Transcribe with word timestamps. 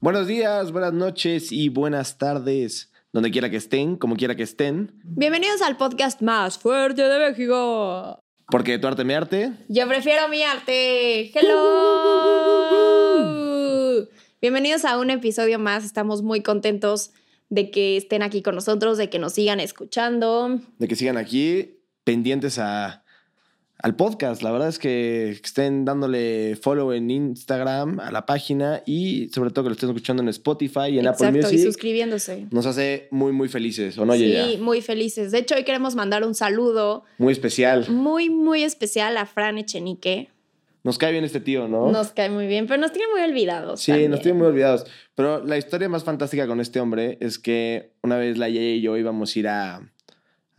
Buenos 0.00 0.26
días, 0.26 0.72
buenas 0.72 0.92
noches 0.92 1.52
y 1.52 1.68
buenas 1.68 2.18
tardes, 2.18 2.90
donde 3.12 3.30
quiera 3.30 3.48
que 3.50 3.56
estén, 3.56 3.96
como 3.96 4.16
quiera 4.16 4.34
que 4.34 4.42
estén, 4.42 4.92
Bienvenidos 5.04 5.62
al 5.62 5.76
podcast 5.76 6.20
más 6.22 6.58
fuerte 6.58 7.02
de 7.02 7.18
México. 7.30 8.18
porque 8.48 8.78
tu 8.78 8.86
arte 8.88 9.04
me 9.04 9.14
arte. 9.14 9.52
Yo 9.68 9.86
prefiero 9.86 10.28
mi 10.28 10.42
arte. 10.42 11.30
Hello. 11.38 11.60
Bienvenidos 14.40 14.84
a 14.84 14.98
un 14.98 15.10
episodio 15.10 15.58
más. 15.58 15.84
Estamos 15.84 16.22
muy 16.22 16.42
contentos 16.42 17.12
de 17.50 17.70
que 17.70 17.96
estén 17.96 18.22
aquí 18.22 18.42
con 18.42 18.54
nosotros, 18.54 18.96
de 18.98 19.08
que 19.10 19.18
nos 19.20 19.34
sigan 19.34 19.60
escuchando. 19.60 20.60
de 20.78 20.88
que 20.88 20.96
sigan 20.96 21.16
aquí 21.18 21.76
pendientes 22.04 22.58
a, 22.58 22.99
al 23.82 23.96
podcast. 23.96 24.42
La 24.42 24.50
verdad 24.52 24.68
es 24.68 24.78
que 24.78 25.30
estén 25.30 25.84
dándole 25.84 26.56
follow 26.56 26.92
en 26.92 27.10
Instagram, 27.10 28.00
a 28.00 28.10
la 28.10 28.26
página 28.26 28.82
y 28.86 29.28
sobre 29.28 29.50
todo 29.50 29.64
que 29.64 29.68
lo 29.70 29.74
estén 29.74 29.88
escuchando 29.90 30.22
en 30.22 30.28
Spotify 30.28 30.88
y 30.90 30.98
en 30.98 31.06
Apple 31.06 31.28
Exacto, 31.28 31.48
y 31.50 31.52
Music. 31.56 31.66
suscribiéndose. 31.66 32.46
Nos 32.50 32.66
hace 32.66 33.08
muy, 33.10 33.32
muy 33.32 33.48
felices, 33.48 33.96
¿o 33.98 34.04
no, 34.04 34.14
sí, 34.14 34.58
muy 34.60 34.82
felices. 34.82 35.32
De 35.32 35.38
hecho, 35.38 35.54
hoy 35.54 35.64
queremos 35.64 35.94
mandar 35.94 36.24
un 36.24 36.34
saludo 36.34 37.04
Muy 37.18 37.32
especial. 37.32 37.86
muy, 37.90 38.30
muy 38.30 38.62
especial 38.62 39.16
a 39.16 39.26
Fran 39.26 39.58
Echenique. 39.58 40.28
Nos 40.82 40.96
cae 40.96 41.12
bien 41.12 41.24
este 41.24 41.40
tío, 41.40 41.68
¿no? 41.68 41.90
Nos 41.92 42.08
cae 42.12 42.30
muy 42.30 42.46
bien, 42.46 42.66
pero 42.66 42.80
nos 42.80 42.92
tiene 42.92 43.06
muy 43.12 43.20
olvidados. 43.20 43.80
Sí, 43.82 43.92
también. 43.92 44.10
nos 44.12 44.20
tienen 44.22 44.38
muy 44.38 44.46
olvidados. 44.46 44.86
Pero 45.14 45.44
la 45.44 45.58
historia 45.58 45.90
más 45.90 46.04
fantástica 46.04 46.46
con 46.46 46.58
este 46.58 46.80
hombre 46.80 47.18
es 47.20 47.38
que 47.38 47.92
una 48.02 48.16
vez 48.16 48.38
la 48.38 48.48
Yeya 48.48 48.76
y 48.76 48.80
yo 48.80 48.96
íbamos 48.96 49.36
a 49.36 49.38
ir 49.38 49.48
a, 49.48 49.92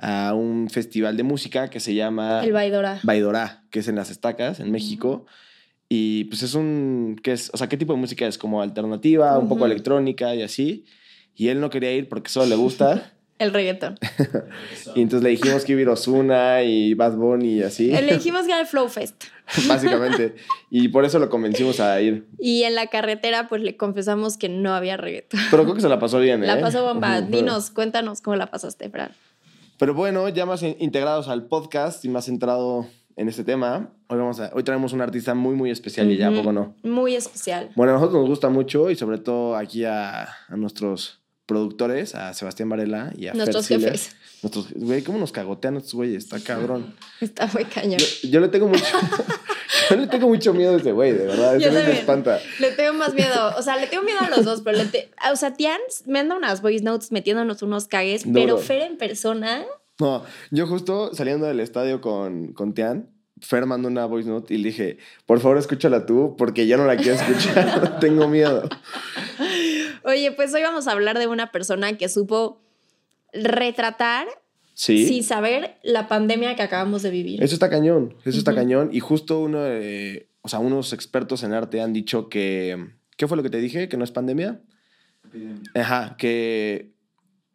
a 0.02 0.34
un 0.34 0.70
festival 0.70 1.16
de 1.16 1.23
música 1.23 1.70
que 1.70 1.80
se 1.80 1.94
llama 1.94 2.44
El 2.44 2.52
Baidora. 2.52 3.00
Baidorá, 3.04 3.64
que 3.70 3.80
es 3.80 3.88
en 3.88 3.96
las 3.96 4.10
estacas, 4.10 4.60
en 4.60 4.72
México. 4.72 5.27
Y 5.88 6.26
pues 6.26 6.41
es 6.41 6.55
un. 6.55 7.20
¿qué 7.24 7.34
es? 7.34 7.52
O 7.54 7.57
sea, 7.57 7.70
¿qué 7.70 7.77
tipo 7.77 7.94
de 7.94 7.99
música 7.99 8.26
es? 8.26 8.38
Como 8.38 8.62
alternativa, 8.62 9.38
un 9.38 9.48
poco 9.48 9.66
electrónica 9.66 10.34
y 10.34 10.41
así. 10.41 10.85
Y 11.35 11.49
él 11.49 11.62
no 11.62 11.70
quería 11.70 11.94
ir 11.94 12.10
porque 12.10 12.29
solo 12.32 12.48
le 12.48 12.55
gusta. 12.55 13.13
El 13.38 13.54
reggaetón. 13.54 13.98
y 14.96 15.02
entonces 15.02 15.24
le 15.24 15.29
dijimos 15.29 15.66
que 15.66 15.72
iba 15.72 15.79
a 15.79 15.82
ir 15.82 15.90
Ozuna 15.90 16.62
y 16.62 16.94
Bad 16.94 17.16
Bunny 17.16 17.55
y 17.55 17.63
así. 17.63 17.91
Le 17.91 18.13
dijimos 18.18 18.44
que 18.44 18.52
era 18.52 18.62
el 18.62 18.68
Flow 18.68 18.88
Fest. 18.88 19.24
básicamente. 19.68 20.35
Y 20.70 20.90
por 20.90 21.05
eso 21.05 21.18
lo 21.18 21.27
convencimos 21.27 21.79
a 21.79 21.99
ir. 22.02 22.27
Y 22.38 22.63
en 22.63 22.76
la 22.76 22.88
carretera, 22.88 23.49
pues 23.49 23.63
le 23.63 23.77
confesamos 23.77 24.38
que 24.38 24.48
no 24.48 24.76
había 24.76 24.96
reggaetón. 24.96 25.40
Pero 25.49 25.63
creo 25.63 25.74
que 25.74 25.82
se 25.82 25.90
la 25.90 25.98
pasó 25.98 26.20
bien, 26.20 26.44
¿eh? 26.44 26.48
La 26.48 26.62
pasó 26.62 26.84
bomba. 26.84 27.22
Dinos, 27.22 27.72
cuéntanos 27.72 28.22
cómo 28.22 28.35
la 28.35 28.52
pasaste, 28.52 28.91
Fran. 28.91 29.12
Pero 29.82 29.96
bueno, 29.96 30.29
ya 30.29 30.46
más 30.46 30.62
in- 30.62 30.76
integrados 30.77 31.27
al 31.27 31.48
podcast 31.48 32.05
y 32.05 32.10
más 32.10 32.26
centrado 32.26 32.85
en 33.15 33.27
este 33.27 33.43
tema, 33.43 33.90
hoy, 34.10 34.20
vamos 34.20 34.40
a, 34.40 34.51
hoy 34.54 34.62
traemos 34.62 34.93
un 34.93 35.01
artista 35.01 35.34
muy, 35.34 35.55
muy 35.55 35.71
especial 35.71 36.12
y 36.12 36.18
ya, 36.18 36.27
¿a 36.27 36.29
Ujú. 36.29 36.38
poco 36.41 36.54
no? 36.54 36.76
Muy 36.84 37.15
especial. 37.15 37.71
Bueno, 37.76 37.93
a 37.93 37.96
nosotros 37.96 38.20
nos 38.21 38.29
gusta 38.29 38.49
mucho 38.49 38.91
y 38.91 38.96
sobre 38.96 39.18
todo 39.18 39.55
aquí 39.55 39.84
a, 39.85 40.26
a 40.48 40.55
nuestros 40.55 41.20
productores, 41.48 42.13
a 42.13 42.32
Sebastián 42.35 42.70
Varela 42.70 43.12
y 43.18 43.26
a 43.26 43.34
Nuestros 43.34 43.68
Fer 43.68 43.79
jefes. 43.82 44.15
Nuestros, 44.43 44.71
güey, 44.76 45.01
¿cómo 45.01 45.18
nos 45.18 45.32
cagotean 45.32 45.77
estos 45.77 45.95
güeyes? 45.95 46.26
Está 46.26 46.40
cabrón. 46.40 46.93
Está 47.20 47.48
muy 47.48 47.66
cañón. 47.66 47.98
Yo, 47.99 48.29
yo 48.29 48.40
le 48.40 48.49
tengo 48.49 48.68
mucho, 48.68 48.85
yo 49.92 49.98
le 49.98 50.08
tengo 50.08 50.28
mucho 50.28 50.54
miedo 50.54 50.74
a 50.74 50.78
este 50.78 50.92
güey, 50.92 51.12
de 51.12 51.26
verdad. 51.28 51.58
Yo 51.60 51.70
Ese 51.70 51.84
me 51.84 51.92
espanta. 51.94 52.40
Le 52.60 52.72
tengo 52.72 52.94
más 52.94 53.14
miedo. 53.14 53.54
O 53.58 53.62
sea, 53.62 53.78
le 53.78 53.88
tengo 53.88 54.04
miedo 54.04 54.20
a 54.22 54.30
los 54.30 54.44
dos, 54.46 54.62
pero 54.62 54.78
le 54.78 54.86
te- 54.86 55.12
O 55.32 55.36
sea, 55.36 55.54
Tian 55.54 55.80
me 56.06 56.20
anda 56.20 56.36
unas 56.36 56.62
voice 56.62 56.84
notes 56.84 57.12
metiéndonos 57.12 57.62
unos 57.62 57.88
cagues, 57.88 58.24
Duro. 58.24 58.34
pero 58.34 58.58
Fer 58.58 58.82
en 58.82 58.98
persona. 58.98 59.64
No, 60.00 60.24
yo 60.50 60.66
justo 60.68 61.14
saliendo 61.14 61.46
del 61.46 61.60
estadio 61.60 62.02
con, 62.02 62.54
con 62.54 62.74
Tian, 62.74 63.10
Fer 63.40 63.66
mandó 63.66 63.88
una 63.88 64.06
voice 64.06 64.30
note 64.30 64.53
y 64.53 64.58
le 64.58 64.69
dije, 64.69 64.97
por 65.25 65.40
favor 65.40 65.58
escúchala 65.58 66.06
tú, 66.06 66.36
porque 66.38 66.66
ya 66.68 66.78
no 66.78 66.86
la 66.86 66.96
quiero 66.97 67.14
escuchar, 67.19 68.00
tengo 68.00 68.28
miedo. 68.28 68.68
Oye, 70.03 70.31
pues 70.31 70.53
hoy 70.53 70.62
vamos 70.63 70.88
a 70.88 70.91
hablar 70.91 71.19
de 71.19 71.28
una 71.28 71.51
persona 71.51 71.97
que 71.97 72.09
supo 72.09 72.62
retratar 73.34 74.28
Sí. 74.84 75.06
sin 75.06 75.24
saber 75.24 75.75
la 75.84 76.08
pandemia 76.08 76.56
que 76.56 76.64
acabamos 76.64 77.03
de 77.03 77.12
vivir. 77.12 77.44
Eso 77.44 77.53
está 77.53 77.69
cañón, 77.69 78.16
eso 78.25 78.40
está 78.40 78.50
Ujú. 78.52 78.59
cañón. 78.62 78.90
Y 78.92 79.00
justo 79.00 79.40
uno, 79.40 79.62
de- 79.62 80.28
o 80.42 80.50
sea, 80.50 80.58
unos 80.58 80.92
expertos 80.94 81.44
en 81.44 81.53
arte 81.53 81.81
han 81.81 81.94
dicho 81.94 82.30
que, 82.30 82.88
¿qué 83.16 83.28
fue 83.28 83.38
lo 83.38 83.44
que 83.44 83.52
te 83.52 83.59
dije? 83.59 83.88
¿Que 83.90 83.97
no 83.97 84.03
es 84.03 84.09
pandemia? 84.12 84.59
Ajá, 85.75 86.16
que 86.18 86.94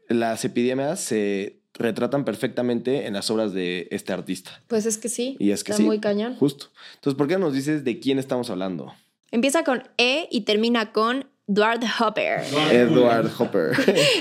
las 0.08 0.44
epidemias 0.44 1.00
se 1.00 1.58
retratan 1.74 2.24
perfectamente 2.24 3.06
en 3.06 3.14
las 3.14 3.28
obras 3.30 3.52
de 3.52 3.88
este 3.90 4.12
artista. 4.12 4.62
Pues 4.68 4.86
es 4.86 4.96
que 4.96 5.08
sí. 5.08 5.36
Y 5.40 5.50
es 5.50 5.64
que 5.64 5.72
está 5.72 5.82
sí, 5.82 5.86
muy 5.86 5.98
cañón. 5.98 6.36
justo. 6.36 6.66
Entonces, 6.94 7.18
¿por 7.18 7.26
qué 7.26 7.34
no 7.34 7.40
nos 7.46 7.54
dices 7.54 7.82
de 7.82 7.98
quién 7.98 8.18
estamos 8.20 8.48
hablando? 8.50 8.94
Empieza 9.32 9.64
con 9.64 9.82
E 9.98 10.28
y 10.30 10.42
termina 10.42 10.92
con 10.92 11.26
Edward 11.48 11.80
Hopper. 12.00 12.40
Edward 12.70 13.30
Hopper. 13.38 13.72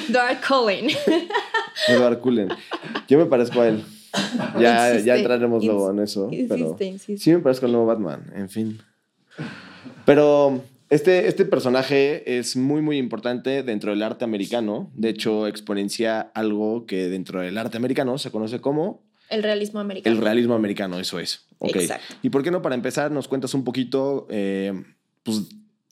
Edward 0.09 0.37
Cullen. 0.47 0.87
Edward 1.87 2.19
Cullen. 2.19 2.49
Yo 3.07 3.17
me 3.17 3.25
parezco 3.25 3.61
a 3.61 3.67
él. 3.69 3.83
Ya, 4.59 4.97
ya 4.99 5.17
entraremos 5.17 5.61
ins- 5.63 5.67
luego 5.67 5.91
en 5.91 5.99
eso. 5.99 6.29
pero 6.29 6.55
insiste, 6.57 6.85
insiste. 6.85 7.17
Sí 7.23 7.31
me 7.31 7.39
parezco 7.39 7.65
al 7.65 7.73
nuevo 7.73 7.85
Batman, 7.87 8.31
en 8.35 8.49
fin. 8.49 8.79
Pero 10.05 10.63
este, 10.89 11.27
este 11.27 11.45
personaje 11.45 12.37
es 12.37 12.55
muy, 12.55 12.81
muy 12.81 12.97
importante 12.97 13.63
dentro 13.63 13.91
del 13.91 14.03
arte 14.03 14.23
americano. 14.23 14.89
De 14.93 15.09
hecho, 15.09 15.47
exponencia 15.47 16.21
algo 16.33 16.85
que 16.85 17.09
dentro 17.09 17.41
del 17.41 17.57
arte 17.57 17.77
americano 17.77 18.17
se 18.17 18.31
conoce 18.31 18.61
como 18.61 19.03
El 19.29 19.43
realismo 19.43 19.79
americano. 19.79 20.15
el 20.15 20.21
realismo 20.21 20.53
americano, 20.53 20.99
eso 20.99 21.19
es. 21.19 21.45
Ok. 21.57 21.75
Exacto. 21.77 22.15
¿Y 22.21 22.29
por 22.29 22.43
qué 22.43 22.51
no, 22.51 22.61
para 22.61 22.75
empezar, 22.75 23.11
nos 23.11 23.27
cuentas 23.27 23.53
un 23.53 23.63
poquito 23.63 24.27
eh, 24.29 24.73
pues, 25.23 25.41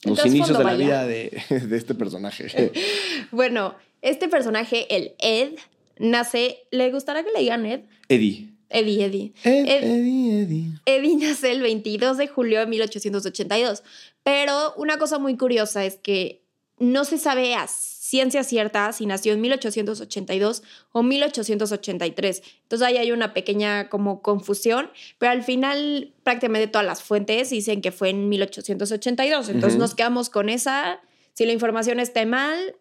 los 0.04 0.24
inicios 0.24 0.56
de 0.56 0.64
la 0.64 0.70
vaya. 0.72 0.76
vida 0.78 1.06
de, 1.06 1.42
de 1.68 1.76
este 1.76 1.94
personaje? 1.94 2.72
Bueno, 3.32 3.74
este 4.00 4.28
personaje, 4.28 4.86
el 4.94 5.12
Ed, 5.18 5.54
nace. 5.98 6.58
¿Le 6.70 6.90
gustará 6.90 7.22
que 7.24 7.30
le 7.32 7.40
digan 7.40 7.64
Ed? 7.66 7.80
Eddie. 8.08 8.50
Eddie, 8.70 9.04
Eddie. 9.04 9.32
Ed, 9.44 9.66
Ed- 9.68 9.84
Eddie, 9.84 10.40
Eddie. 10.42 10.70
Eddie 10.86 11.16
nace 11.16 11.52
el 11.52 11.62
22 11.62 12.16
de 12.16 12.26
julio 12.28 12.60
de 12.60 12.66
1882. 12.66 13.82
Pero 14.22 14.74
una 14.76 14.98
cosa 14.98 15.18
muy 15.18 15.36
curiosa 15.36 15.84
es 15.84 15.96
que 15.96 16.42
no 16.78 17.04
se 17.04 17.18
sabe 17.18 17.54
a 17.54 17.68
ciencia 17.68 18.42
cierta 18.42 18.92
si 18.92 19.06
nació 19.06 19.32
en 19.32 19.40
1882 19.42 20.62
o 20.92 21.02
1883. 21.02 22.42
Entonces 22.62 22.86
ahí 22.88 22.96
hay 22.96 23.12
una 23.12 23.32
pequeña 23.32 23.88
como 23.88 24.22
confusión, 24.22 24.90
pero 25.18 25.32
al 25.32 25.42
final 25.42 26.12
prácticamente 26.22 26.66
todas 26.68 26.86
las 26.86 27.02
fuentes 27.02 27.50
dicen 27.50 27.80
que 27.80 27.92
fue 27.92 28.10
en 28.10 28.28
1882. 28.28 29.48
Entonces 29.48 29.74
Ujú. 29.74 29.80
nos 29.82 29.94
quedamos 29.94 30.30
con 30.30 30.48
esa. 30.48 31.00
Si 31.32 31.46
la 31.46 31.52
información 31.52 32.00
está 32.00 32.24
mal, 32.26 32.76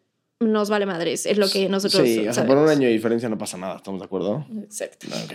nos 0.47 0.69
vale 0.69 0.85
madres. 0.85 1.25
Es 1.25 1.37
lo 1.37 1.49
que 1.49 1.69
nosotros 1.69 2.03
Sí, 2.03 2.27
o 2.27 2.33
sea, 2.33 2.45
por 2.45 2.57
un 2.57 2.69
año 2.69 2.87
de 2.87 2.93
diferencia 2.93 3.29
no 3.29 3.37
pasa 3.37 3.57
nada, 3.57 3.77
¿estamos 3.77 3.99
de 3.99 4.05
acuerdo? 4.05 4.45
Exacto. 4.63 5.07
Ok. 5.25 5.33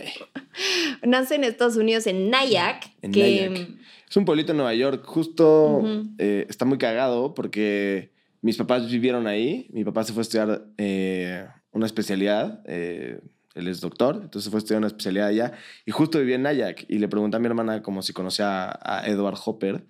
Nace 1.03 1.37
en 1.37 1.45
Estados 1.45 1.77
Unidos 1.77 2.07
en 2.07 2.31
Nyack, 2.31 2.91
En 3.03 3.13
que 3.13 3.49
Nyack. 3.51 3.69
Es 4.09 4.17
un 4.17 4.25
pueblito 4.25 4.53
en 4.53 4.59
Nueva 4.59 4.75
York, 4.75 5.05
justo 5.05 5.83
eh, 6.19 6.47
está 6.49 6.65
muy 6.65 6.79
cagado 6.79 7.35
porque 7.35 8.11
mis 8.41 8.57
papás 8.57 8.91
vivieron 8.91 9.27
ahí. 9.27 9.69
Mi 9.71 9.85
papá 9.85 10.05
se 10.05 10.13
fue 10.13 10.21
a 10.21 10.23
estudiar 10.23 10.65
eh, 10.79 11.47
una 11.73 11.87
especialidad, 11.87 12.63
eh, 12.67 13.21
él 13.55 13.69
es 13.69 13.81
doctor, 13.81 14.15
entonces 14.17 14.45
se 14.45 14.51
fue 14.51 14.59
a 14.59 14.61
estudiar 14.61 14.79
una 14.79 14.87
especialidad 14.87 15.27
allá 15.27 15.53
y 15.85 15.91
justo 15.91 16.19
vivía 16.19 16.37
en 16.37 16.43
Nyack 16.43 16.87
y 16.89 16.99
le 16.99 17.09
pregunté 17.09 17.37
a 17.37 17.41
mi 17.41 17.47
hermana 17.47 17.83
como 17.83 18.03
si 18.03 18.13
conocía 18.13 18.71
a 18.83 19.07
Edward 19.07 19.37
Hopper. 19.45 19.85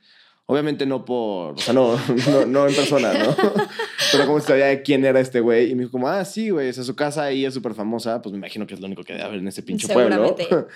Obviamente 0.50 0.86
no 0.86 1.04
por, 1.04 1.54
o 1.54 1.58
sea, 1.58 1.74
no, 1.74 1.94
no, 2.30 2.46
no 2.46 2.66
en 2.66 2.74
persona, 2.74 3.12
¿no? 3.12 3.36
Pero 4.12 4.26
como 4.26 4.40
si 4.40 4.46
sabía 4.46 4.82
quién 4.82 5.04
era 5.04 5.20
este 5.20 5.40
güey. 5.40 5.70
Y 5.70 5.74
me 5.74 5.82
dijo 5.82 5.92
como, 5.92 6.08
ah, 6.08 6.24
sí, 6.24 6.48
güey, 6.48 6.70
o 6.70 6.72
sea, 6.72 6.84
su 6.84 6.96
casa 6.96 7.24
ahí 7.24 7.44
es 7.44 7.52
súper 7.52 7.74
famosa. 7.74 8.22
Pues 8.22 8.32
me 8.32 8.38
imagino 8.38 8.66
que 8.66 8.72
es 8.72 8.80
lo 8.80 8.86
único 8.86 9.04
que 9.04 9.12
debe 9.12 9.24
haber 9.26 9.40
en 9.40 9.48
ese 9.48 9.62
pinche 9.62 9.92
pueblo. 9.92 10.34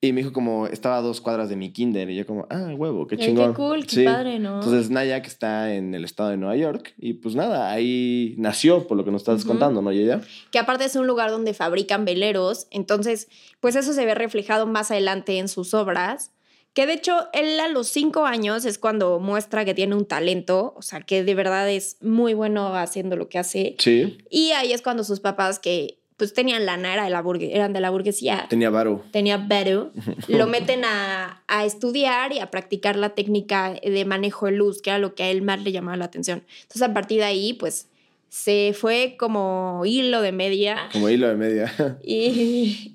Y 0.00 0.12
me 0.12 0.20
dijo 0.20 0.34
como, 0.34 0.66
estaba 0.66 0.98
a 0.98 1.00
dos 1.00 1.22
cuadras 1.22 1.48
de 1.48 1.56
mi 1.56 1.72
kinder. 1.72 2.10
Y 2.10 2.16
yo 2.16 2.26
como, 2.26 2.46
ah, 2.50 2.74
huevo, 2.76 3.06
qué 3.06 3.16
chingón. 3.16 3.52
qué 3.52 3.56
cool, 3.56 3.86
qué 3.86 3.94
Sí. 3.94 4.04
padre, 4.04 4.38
¿no? 4.38 4.56
Entonces 4.56 4.90
Nyack 4.90 5.26
está 5.26 5.72
en 5.74 5.94
el 5.94 6.04
estado 6.04 6.28
de 6.28 6.36
Nueva 6.36 6.56
York. 6.56 6.92
Y 6.98 7.14
pues 7.14 7.34
nada, 7.34 7.70
ahí 7.70 8.34
nació, 8.36 8.86
por 8.86 8.98
lo 8.98 9.06
que 9.06 9.10
nos 9.10 9.22
estás 9.22 9.46
contando, 9.46 9.80
¿no, 9.80 9.90
Yeya? 9.92 10.20
que 10.50 10.58
aparte 10.58 10.84
es 10.84 10.96
un 10.96 11.06
lugar 11.06 11.30
donde 11.30 11.54
fabrican 11.54 12.04
veleros, 12.04 12.66
entonces 12.70 13.28
pues 13.60 13.76
eso 13.76 13.94
se 13.94 14.04
ve 14.04 14.14
reflejado 14.14 14.66
más 14.66 14.90
adelante 14.90 15.38
en 15.38 15.48
sus 15.48 15.72
obras, 15.72 16.32
que 16.74 16.86
de 16.86 16.92
hecho 16.94 17.28
él 17.32 17.58
a 17.60 17.68
los 17.68 17.88
cinco 17.88 18.26
años 18.26 18.64
es 18.66 18.78
cuando 18.78 19.18
muestra 19.20 19.64
que 19.64 19.74
tiene 19.74 19.94
un 19.94 20.04
talento, 20.06 20.74
o 20.76 20.82
sea 20.82 21.00
que 21.00 21.24
de 21.24 21.34
verdad 21.34 21.70
es 21.70 21.96
muy 22.02 22.34
bueno 22.34 22.74
haciendo 22.76 23.16
lo 23.16 23.28
que 23.28 23.38
hace, 23.38 23.76
Sí. 23.78 24.18
y 24.28 24.50
ahí 24.50 24.72
es 24.72 24.82
cuando 24.82 25.02
sus 25.04 25.20
papás 25.20 25.58
que 25.58 25.98
pues 26.16 26.32
tenían 26.32 26.64
lana, 26.64 26.92
era 26.94 27.04
de 27.04 27.10
la 27.10 27.24
eran 27.40 27.72
de 27.72 27.80
la 27.80 27.90
burguesía, 27.90 28.46
Tenía 28.48 28.70
varo. 28.70 29.02
tenía 29.10 29.36
Beru, 29.36 29.90
lo 30.28 30.46
meten 30.46 30.84
a, 30.84 31.42
a 31.48 31.64
estudiar 31.64 32.32
y 32.32 32.38
a 32.38 32.50
practicar 32.52 32.94
la 32.96 33.10
técnica 33.16 33.74
de 33.82 34.04
manejo 34.04 34.46
de 34.46 34.52
luz, 34.52 34.80
que 34.80 34.90
era 34.90 34.98
lo 35.00 35.16
que 35.16 35.24
a 35.24 35.30
él 35.30 35.42
más 35.42 35.62
le 35.64 35.72
llamaba 35.72 35.96
la 35.96 36.04
atención. 36.04 36.44
Entonces, 36.62 36.82
a 36.82 36.94
partir 36.94 37.18
de 37.18 37.24
ahí, 37.24 37.52
pues 37.54 37.88
se 38.28 38.74
fue 38.78 39.16
como 39.18 39.82
hilo 39.84 40.20
de 40.20 40.30
media. 40.30 40.88
Como 40.92 41.08
hilo 41.08 41.26
de 41.28 41.34
media. 41.34 41.72
Y, 42.04 42.93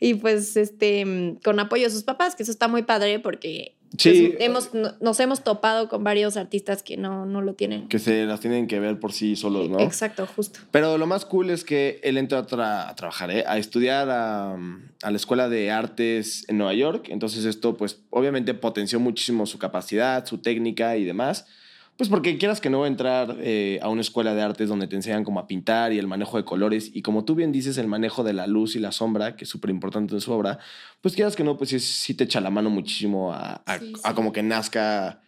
y 0.00 0.14
pues 0.14 0.56
este, 0.56 1.36
con 1.44 1.58
apoyo 1.60 1.84
de 1.84 1.90
sus 1.90 2.02
papás, 2.04 2.34
que 2.36 2.42
eso 2.42 2.52
está 2.52 2.68
muy 2.68 2.82
padre 2.82 3.18
porque 3.20 3.72
Sí. 3.98 4.30
pues, 4.36 4.44
hemos, 4.44 4.74
no- 4.74 4.94
nos 5.00 5.20
hemos 5.20 5.42
topado 5.44 5.88
con 5.88 6.02
varios 6.04 6.36
artistas 6.36 6.82
que 6.82 6.96
no, 6.96 7.24
no 7.24 7.40
lo 7.40 7.54
tienen. 7.54 7.88
Que 7.88 7.98
se 8.00 8.26
las 8.26 8.40
tienen 8.40 8.66
que 8.66 8.80
ver 8.80 8.98
por 8.98 9.12
sí 9.12 9.36
solos, 9.36 9.70
¿no? 9.70 9.78
Exacto, 9.80 10.26
justo. 10.26 10.58
Pero 10.72 10.98
lo 10.98 11.06
más 11.06 11.24
cool 11.24 11.50
es 11.50 11.64
que 11.64 12.00
él 12.02 12.18
entró 12.18 12.36
a, 12.38 12.46
tra- 12.46 12.88
a 12.90 12.94
trabajar, 12.96 13.30
¿eh? 13.30 13.44
a 13.46 13.56
estudiar 13.58 14.10
a, 14.10 14.52
a 14.54 15.10
la 15.10 15.16
Escuela 15.16 15.48
de 15.48 15.70
Artes 15.70 16.44
en 16.48 16.58
Nueva 16.58 16.74
York. 16.74 17.06
Entonces 17.10 17.44
esto, 17.44 17.76
pues, 17.76 18.00
obviamente 18.10 18.52
potenció 18.54 18.98
muchísimo 19.00 19.46
su 19.46 19.58
capacidad, 19.58 20.26
su 20.26 20.38
técnica 20.38 20.96
y 20.96 21.04
demás. 21.04 21.46
Pues 21.96 22.10
porque 22.10 22.36
quieras 22.36 22.60
que 22.60 22.68
no 22.68 22.84
entrar 22.84 23.36
eh, 23.40 23.78
a 23.82 23.88
una 23.88 24.02
escuela 24.02 24.34
de 24.34 24.42
artes 24.42 24.68
donde 24.68 24.86
te 24.86 24.96
enseñan 24.96 25.24
como 25.24 25.40
a 25.40 25.46
pintar 25.46 25.92
y 25.94 25.98
el 25.98 26.06
manejo 26.06 26.36
de 26.36 26.44
colores 26.44 26.90
y 26.94 27.00
como 27.02 27.24
tú 27.24 27.34
bien 27.34 27.52
dices, 27.52 27.78
el 27.78 27.86
manejo 27.86 28.22
de 28.22 28.34
la 28.34 28.46
luz 28.46 28.76
y 28.76 28.80
la 28.80 28.92
sombra, 28.92 29.34
que 29.36 29.44
es 29.44 29.50
súper 29.50 29.70
importante 29.70 30.14
en 30.14 30.20
su 30.20 30.30
obra, 30.32 30.58
pues 31.00 31.14
quieras 31.14 31.36
que 31.36 31.44
no, 31.44 31.56
pues 31.56 31.70
sí, 31.70 31.80
sí 31.80 32.12
te 32.14 32.24
echa 32.24 32.40
la 32.42 32.50
mano 32.50 32.68
muchísimo 32.68 33.32
a, 33.32 33.62
a- 33.64 33.78
Sí, 33.78 33.92
a 34.04 34.08
sí. 34.10 34.14
como 34.14 34.32
que 34.32 34.42
nazca 34.42 35.22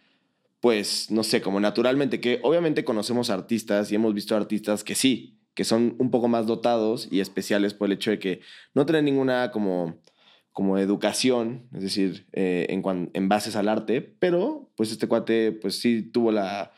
pues, 0.59 1.09
no 1.09 1.23
sé, 1.23 1.41
como 1.41 1.59
naturalmente, 1.59 2.19
que 2.19 2.39
obviamente 2.43 2.83
conocemos 2.83 3.29
artistas 3.29 3.91
y 3.91 3.95
hemos 3.95 4.13
visto 4.13 4.35
artistas 4.35 4.83
que 4.83 4.93
sí, 4.93 5.39
que 5.53 5.63
son 5.63 5.95
un 5.99 6.11
poco 6.11 6.27
más 6.27 6.47
dotados 6.47 7.07
y 7.09 7.21
especiales 7.21 7.73
por 7.73 7.87
el 7.87 7.93
hecho 7.93 8.11
de 8.11 8.19
que 8.19 8.41
no 8.73 8.85
tienen 8.85 9.05
ninguna 9.05 9.51
como, 9.51 9.97
como 10.53 10.77
educación, 10.77 11.67
es 11.73 11.81
decir, 11.83 12.25
eh, 12.33 12.67
en, 12.69 12.81
cuan- 12.81 13.09
en 13.13 13.29
bases 13.29 13.55
al 13.55 13.69
arte, 13.69 14.01
pero 14.01 14.69
pues 14.75 14.91
este 14.91 15.07
cuate 15.07 15.51
pues 15.53 15.79
sí 15.79 16.01
tuvo 16.01 16.31
la, 16.31 16.71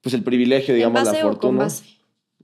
pues 0.00 0.14
el 0.14 0.22
privilegio, 0.22 0.74
digamos, 0.74 1.00
¿En 1.00 1.04
la 1.06 1.10
base 1.12 1.22
o 1.22 1.26
con 1.26 1.32
fortuna. 1.34 1.58
base? 1.64 1.84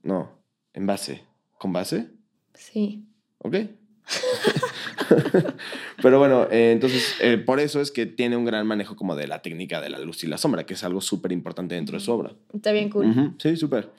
No, 0.02 0.30
en 0.74 0.86
base. 0.86 1.24
¿Con 1.58 1.72
base? 1.72 2.08
Sí. 2.54 3.04
¿Ok? 3.38 3.56
Pero 6.02 6.18
bueno, 6.18 6.48
eh, 6.50 6.72
entonces 6.72 7.14
eh, 7.20 7.38
por 7.38 7.60
eso 7.60 7.80
es 7.80 7.90
que 7.90 8.06
tiene 8.06 8.36
un 8.36 8.44
gran 8.44 8.66
manejo 8.66 8.96
como 8.96 9.14
de 9.16 9.26
la 9.28 9.42
técnica 9.42 9.80
de 9.80 9.90
la 9.90 9.98
luz 9.98 10.24
y 10.24 10.26
la 10.26 10.38
sombra, 10.38 10.64
que 10.66 10.74
es 10.74 10.82
algo 10.84 11.00
súper 11.00 11.32
importante 11.32 11.74
dentro 11.74 11.96
de 11.98 12.04
su 12.04 12.12
obra. 12.12 12.34
Está 12.52 12.72
bien 12.72 12.90
cool. 12.90 13.34
Sí, 13.38 13.56
súper. 13.56 13.90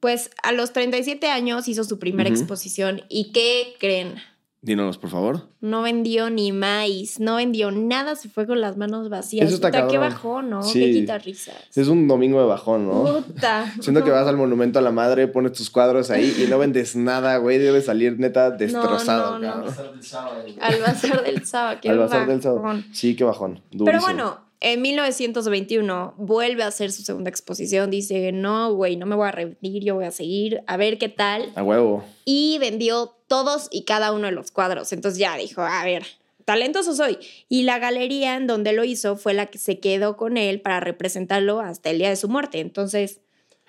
Pues 0.00 0.30
a 0.44 0.52
los 0.52 0.72
37 0.72 1.26
años 1.28 1.66
hizo 1.68 1.82
su 1.84 1.98
primera 1.98 2.28
exposición. 2.30 3.02
¿Y 3.08 3.32
qué 3.32 3.74
creen? 3.80 4.14
Dínonos, 4.60 4.98
por 4.98 5.08
favor. 5.10 5.48
No 5.60 5.82
vendió 5.82 6.30
ni 6.30 6.50
maíz, 6.50 7.20
no 7.20 7.36
vendió 7.36 7.70
nada, 7.70 8.16
se 8.16 8.28
fue 8.28 8.44
con 8.44 8.60
las 8.60 8.76
manos 8.76 9.08
vacías. 9.08 9.46
Eso 9.46 9.54
está 9.54 9.68
Puta, 9.68 9.86
qué 9.86 9.98
bajón, 9.98 10.50
¿no? 10.50 10.64
Sí. 10.64 10.80
Qué 10.80 10.92
quita 10.92 11.18
risas. 11.18 11.54
Es 11.76 11.86
un 11.86 12.08
domingo 12.08 12.40
de 12.40 12.46
bajón, 12.46 12.88
¿no? 12.88 13.22
Puta. 13.22 13.72
Siento 13.80 14.02
que 14.02 14.10
vas 14.10 14.26
al 14.26 14.36
monumento 14.36 14.80
a 14.80 14.82
la 14.82 14.90
madre, 14.90 15.28
pones 15.28 15.52
tus 15.52 15.70
cuadros 15.70 16.10
ahí 16.10 16.36
y 16.44 16.50
no 16.50 16.58
vendes 16.58 16.96
nada, 16.96 17.36
güey. 17.36 17.58
Debes 17.58 17.86
salir 17.86 18.18
neta 18.18 18.50
destrozado, 18.50 19.38
no, 19.38 19.46
no. 19.46 19.52
cabrón. 19.52 19.68
Pasar 19.68 19.92
del 19.92 20.02
sábado. 20.02 20.44
Al 20.60 20.80
bazar 20.80 21.24
del 21.24 21.46
sábado. 21.46 21.78
qué 21.80 21.88
Al 21.90 21.98
bazar 21.98 22.26
del 22.26 22.42
sábado. 22.42 22.62
bajón. 22.62 22.84
Sí, 22.92 23.14
qué 23.14 23.22
bajón. 23.24 23.62
Pero 23.84 24.00
bueno, 24.00 24.40
en 24.60 24.82
1921 24.82 26.14
vuelve 26.16 26.62
a 26.62 26.66
hacer 26.66 26.90
su 26.90 27.02
segunda 27.02 27.30
exposición. 27.30 27.90
Dice, 27.90 28.32
no, 28.32 28.72
güey, 28.74 28.96
no 28.96 29.06
me 29.06 29.14
voy 29.14 29.28
a 29.28 29.32
rendir, 29.32 29.84
yo 29.84 29.94
voy 29.94 30.04
a 30.04 30.10
seguir, 30.10 30.62
a 30.66 30.76
ver 30.76 30.98
qué 30.98 31.08
tal. 31.08 31.52
A 31.54 31.62
huevo. 31.62 32.04
Y 32.24 32.58
vendió 32.58 33.14
todos 33.28 33.68
y 33.70 33.84
cada 33.84 34.12
uno 34.12 34.26
de 34.26 34.32
los 34.32 34.50
cuadros. 34.50 34.92
Entonces 34.92 35.18
ya 35.18 35.36
dijo, 35.36 35.62
a 35.62 35.84
ver, 35.84 36.04
talentoso 36.44 36.94
soy. 36.94 37.18
Y 37.48 37.62
la 37.62 37.78
galería 37.78 38.36
en 38.36 38.46
donde 38.46 38.72
lo 38.72 38.82
hizo 38.84 39.16
fue 39.16 39.34
la 39.34 39.46
que 39.46 39.58
se 39.58 39.78
quedó 39.78 40.16
con 40.16 40.36
él 40.36 40.60
para 40.60 40.80
representarlo 40.80 41.60
hasta 41.60 41.90
el 41.90 41.98
día 41.98 42.08
de 42.08 42.16
su 42.16 42.28
muerte. 42.28 42.58
Entonces, 42.58 43.20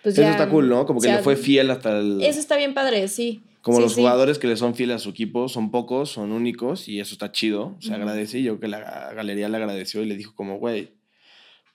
pues 0.02 0.16
Eso 0.16 0.24
ya... 0.24 0.32
está 0.32 0.50
cool, 0.50 0.70
¿no? 0.70 0.86
Como 0.86 1.02
que 1.02 1.08
o 1.08 1.10
sea, 1.10 1.18
le 1.18 1.24
fue 1.24 1.36
fiel 1.36 1.70
hasta 1.70 2.00
el... 2.00 2.24
Eso 2.24 2.40
está 2.40 2.58
bien 2.58 2.74
padre, 2.74 3.08
sí. 3.10 3.44
Como 3.70 3.78
Sí, 3.78 3.84
los 3.84 3.94
sí. 3.94 4.02
jugadores 4.02 4.40
que 4.40 4.48
le 4.48 4.58
son 4.58 4.74
fieles 4.74 4.96
a 4.96 5.00
su 5.00 5.10
equipo, 5.12 5.48
son 5.48 5.70
pocos, 5.70 6.10
son 6.10 6.32
únicos 6.32 6.88
y 6.88 7.00
eso 7.00 7.14
está 7.14 7.32
chido. 7.32 7.76
Se 7.80 7.90
Ujú. 7.90 7.98
agradece 7.98 8.40
y 8.40 8.44
yo 8.44 8.58
creo 8.58 8.62
que 8.62 8.68
la 8.68 9.14
galería 9.14 9.48
le 9.48 9.58
agradeció 9.58 10.02
y 10.02 10.08
le 10.08 10.16
dijo 10.18 10.34
como, 10.34 10.58
güey, 10.58 10.94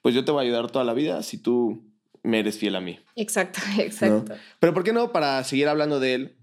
pues 0.03 0.15
yo 0.15 0.25
te 0.25 0.33
voy 0.33 0.41
a 0.41 0.43
ayudar 0.49 0.71
toda 0.71 0.85
la 0.85 0.93
vida 0.93 1.23
si 1.23 1.39
tú 1.39 1.85
me 2.25 2.41
eres 2.41 2.59
fiel 2.59 2.75
a 2.75 2.81
mí. 2.81 2.99
Exacto, 3.15 3.61
exacto. 3.79 4.35
Pero 4.59 4.75
¿por 4.75 4.83
qué 4.83 4.93
no 4.93 5.13
para 5.13 5.43
seguir 5.45 5.69
hablando 5.69 6.01
de 6.01 6.15
él 6.15 6.37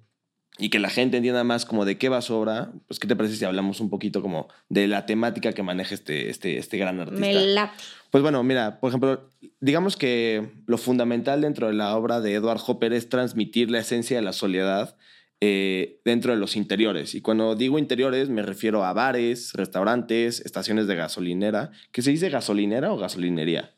y 0.57 0.69
que 0.69 0.79
la 0.79 0.89
gente 0.89 1.17
entienda 1.17 1.43
más 1.43 1.65
como 1.65 1.83
de 1.85 1.97
qué 1.97 2.07
va 2.07 2.21
su 2.21 2.33
obra? 2.33 2.71
Pues 2.87 2.99
¿qué 2.99 3.07
te 3.07 3.15
parece 3.17 3.35
si 3.35 3.43
hablamos 3.43 3.81
un 3.81 3.89
poquito 3.89 4.21
como 4.21 4.47
de 4.69 4.87
la 4.87 5.05
temática 5.05 5.51
que 5.53 5.63
maneja 5.63 5.93
este, 5.95 6.29
este, 6.29 6.57
este 6.59 6.77
gran 6.77 6.99
artista? 6.99 7.19
Me 7.19 7.33
late. 7.33 7.73
Pues 8.09 8.21
bueno, 8.21 8.43
mira, 8.43 8.79
por 8.79 8.89
ejemplo, 8.89 9.29
digamos 9.59 9.95
que 9.97 10.49
lo 10.65 10.77
fundamental 10.77 11.41
dentro 11.41 11.67
de 11.67 11.73
la 11.73 11.95
obra 11.95 12.19
de 12.21 12.33
Edward 12.33 12.59
Hopper 12.67 12.93
es 12.93 13.09
transmitir 13.09 13.71
la 13.71 13.79
esencia 13.79 14.17
de 14.17 14.21
la 14.23 14.33
soledad 14.33 14.97
eh, 15.41 15.99
dentro 16.05 16.31
de 16.31 16.37
los 16.37 16.55
interiores. 16.55 17.15
Y 17.15 17.21
cuando 17.21 17.55
digo 17.55 17.79
interiores 17.79 18.29
me 18.29 18.43
refiero 18.43 18.85
a 18.85 18.93
bares, 18.93 19.53
restaurantes, 19.53 20.39
estaciones 20.41 20.85
de 20.85 20.95
gasolinera. 20.95 21.71
¿Qué 21.91 22.03
se 22.03 22.11
dice 22.11 22.29
gasolinera 22.29 22.93
o 22.93 22.97
gasolinería? 22.97 23.73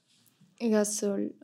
Gasol. 0.59 1.35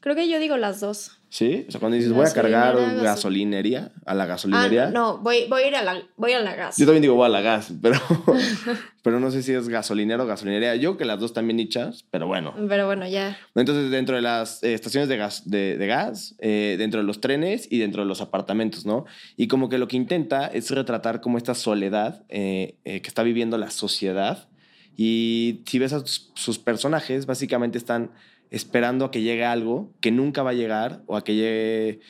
Creo 0.00 0.14
que 0.16 0.28
yo 0.28 0.38
digo 0.38 0.56
las 0.56 0.80
dos. 0.80 1.12
¿Sí? 1.28 1.64
O 1.68 1.70
sea, 1.70 1.78
cuando 1.78 1.96
dices 1.96 2.12
voy 2.12 2.26
a 2.26 2.32
cargar 2.32 2.74
gasol- 2.74 3.02
gasolinería, 3.02 3.92
a 4.06 4.14
la 4.14 4.24
Ah, 4.24 4.26
gasolinería. 4.26 4.90
no, 4.90 5.18
voy, 5.18 5.46
voy 5.48 5.62
a 5.62 5.68
ir 5.68 5.76
a 5.76 5.82
la, 5.82 6.02
voy 6.16 6.32
a 6.32 6.40
la 6.40 6.56
gas. 6.56 6.76
Yo 6.78 6.86
también 6.86 7.02
digo 7.02 7.14
voy 7.14 7.26
a 7.26 7.28
la 7.28 7.40
gas, 7.40 7.72
pero, 7.80 8.00
pero 9.02 9.20
no 9.20 9.30
sé 9.30 9.42
si 9.42 9.52
es 9.52 9.68
gasolinero 9.68 10.24
o 10.24 10.26
gasolinería. 10.26 10.74
Yo 10.76 10.96
que 10.96 11.04
las 11.04 11.20
dos 11.20 11.32
también 11.32 11.58
dichas, 11.58 12.04
pero 12.10 12.26
bueno. 12.26 12.54
Pero 12.68 12.86
bueno, 12.86 13.06
ya. 13.06 13.38
Entonces, 13.54 13.90
dentro 13.90 14.16
de 14.16 14.22
las 14.22 14.62
eh, 14.62 14.74
estaciones 14.74 15.08
de 15.08 15.16
gas, 15.18 15.48
de, 15.48 15.76
de 15.76 15.86
gas 15.86 16.34
eh, 16.40 16.76
dentro 16.78 16.98
de 17.00 17.06
los 17.06 17.20
trenes 17.20 17.68
y 17.70 17.78
dentro 17.78 18.02
de 18.02 18.08
los 18.08 18.20
apartamentos, 18.22 18.86
¿no? 18.86 19.04
Y 19.36 19.46
como 19.48 19.68
que 19.68 19.78
lo 19.78 19.86
que 19.86 19.96
intenta 19.96 20.46
es 20.46 20.70
retratar 20.70 21.20
como 21.20 21.36
esta 21.38 21.54
soledad 21.54 22.24
eh, 22.28 22.76
eh, 22.84 23.02
que 23.02 23.08
está 23.08 23.22
viviendo 23.22 23.56
la 23.58 23.70
sociedad. 23.70 24.48
Y 24.96 25.62
si 25.66 25.78
ves 25.78 25.92
a 25.92 26.00
sus, 26.00 26.32
sus 26.34 26.58
personajes, 26.58 27.26
básicamente 27.26 27.78
están 27.78 28.10
esperando 28.50 29.04
a 29.04 29.10
que 29.10 29.22
llegue 29.22 29.44
algo 29.44 29.90
que 30.00 30.10
nunca 30.10 30.42
va 30.42 30.50
a 30.50 30.54
llegar 30.54 31.02
o 31.06 31.16
a 31.16 31.24
que 31.24 31.34
llegue, 31.34 32.00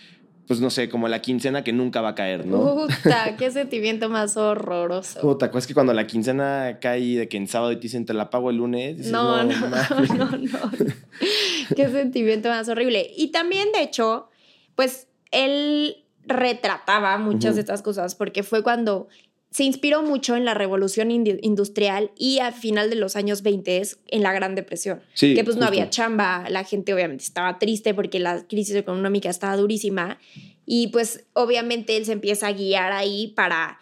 pues 0.46 0.60
no 0.60 0.70
sé, 0.70 0.88
como 0.88 1.06
la 1.08 1.20
quincena 1.20 1.62
que 1.62 1.72
nunca 1.72 2.00
va 2.00 2.10
a 2.10 2.14
caer, 2.14 2.46
¿no? 2.46 2.86
Puta, 2.86 3.36
qué 3.38 3.50
sentimiento 3.50 4.08
más 4.08 4.36
horroroso. 4.36 5.20
Puta, 5.20 5.38
¿te 5.38 5.44
acuerdas 5.46 5.66
que 5.66 5.74
cuando 5.74 5.92
la 5.92 6.06
quincena 6.06 6.78
cae 6.80 7.18
de 7.18 7.28
que 7.28 7.36
en 7.36 7.46
sábado 7.46 7.72
y 7.72 7.76
te 7.76 7.82
dicen 7.82 8.06
te 8.06 8.14
la 8.14 8.30
pago 8.30 8.50
el 8.50 8.56
lunes? 8.56 8.96
Dices, 8.96 9.12
No, 9.12 9.44
no, 9.44 9.54
mames". 9.68 10.10
no, 10.14 10.30
no. 10.30 10.70
Qué 11.76 11.88
sentimiento 11.88 12.48
más 12.48 12.68
horrible. 12.68 13.10
Y 13.16 13.28
también, 13.28 13.70
de 13.72 13.82
hecho, 13.82 14.28
pues 14.74 15.08
él 15.30 16.04
retrataba 16.26 17.18
muchas 17.18 17.54
de 17.54 17.60
estas 17.60 17.82
cosas 17.82 18.14
porque 18.14 18.42
fue 18.42 18.62
cuando 18.62 19.08
se 19.50 19.64
inspiró 19.64 20.02
mucho 20.02 20.36
en 20.36 20.44
la 20.44 20.54
revolución 20.54 21.10
industrial 21.10 22.12
y 22.16 22.38
al 22.38 22.52
final 22.52 22.88
de 22.88 22.96
los 22.96 23.16
años 23.16 23.42
20 23.42 23.82
en 24.08 24.22
la 24.22 24.32
Gran 24.32 24.54
Depresión. 24.54 25.00
Sí, 25.14 25.34
que 25.34 25.42
pues 25.42 25.56
no 25.56 25.62
justo. 25.62 25.72
había 25.72 25.90
chamba, 25.90 26.44
la 26.50 26.62
gente 26.64 26.94
obviamente 26.94 27.24
estaba 27.24 27.58
triste 27.58 27.92
porque 27.92 28.20
la 28.20 28.46
crisis 28.46 28.76
económica 28.76 29.28
estaba 29.28 29.56
durísima 29.56 30.18
y 30.66 30.88
pues 30.88 31.24
obviamente 31.32 31.96
él 31.96 32.04
se 32.04 32.12
empieza 32.12 32.46
a 32.46 32.52
guiar 32.52 32.92
ahí 32.92 33.28
para 33.34 33.78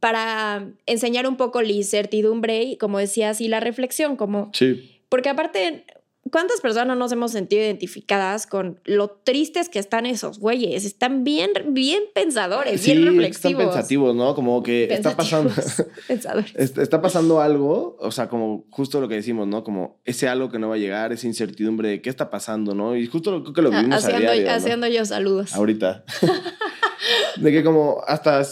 para 0.00 0.68
enseñar 0.86 1.26
un 1.26 1.36
poco 1.36 1.62
la 1.62 1.72
incertidumbre 1.72 2.62
y 2.62 2.76
como 2.76 2.98
decías 2.98 3.40
y 3.40 3.48
la 3.48 3.58
reflexión 3.60 4.16
como 4.16 4.50
Sí. 4.52 5.00
porque 5.08 5.30
aparte 5.30 5.84
¿Cuántas 6.32 6.62
personas 6.62 6.96
nos 6.96 7.12
hemos 7.12 7.30
sentido 7.30 7.62
identificadas 7.62 8.46
con 8.46 8.80
lo 8.84 9.10
tristes 9.10 9.68
que 9.68 9.78
están 9.78 10.06
esos 10.06 10.38
güeyes? 10.38 10.84
Están 10.86 11.24
bien, 11.24 11.50
bien 11.68 12.02
pensadores, 12.14 12.80
Sí, 12.80 12.92
bien 12.92 13.00
están 13.02 13.14
reflexivos. 13.16 13.64
pensativos, 13.64 14.16
¿no? 14.16 14.34
Como 14.34 14.62
que 14.62 14.84
está 14.92 15.14
pasando, 15.14 15.52
pensadores. 16.08 16.52
est- 16.56 16.78
está 16.78 17.02
pasando 17.02 17.40
algo, 17.42 17.96
o 18.00 18.10
sea, 18.10 18.28
como 18.30 18.64
justo 18.70 19.00
lo 19.00 19.08
que 19.08 19.16
decimos, 19.16 19.46
¿no? 19.46 19.62
Como 19.62 20.00
ese 20.06 20.26
algo 20.26 20.50
que 20.50 20.58
no 20.58 20.70
va 20.70 20.76
a 20.76 20.78
llegar, 20.78 21.12
esa 21.12 21.26
incertidumbre 21.26 21.90
de 21.90 22.00
qué 22.00 22.08
está 22.08 22.30
pasando, 22.30 22.74
¿no? 22.74 22.96
Y 22.96 23.06
justo 23.06 23.30
lo, 23.30 23.42
creo 23.42 23.52
que 23.54 23.62
lo 23.62 23.70
vivimos 23.70 23.92
a 23.92 24.08
haciendo, 24.08 24.20
diario, 24.32 24.46
¿no? 24.46 24.52
haciendo 24.52 24.86
yo 24.88 25.04
saludos. 25.04 25.54
Ahorita. 25.54 26.04
de 27.36 27.52
que 27.52 27.62
como 27.64 28.00
hasta, 28.06 28.42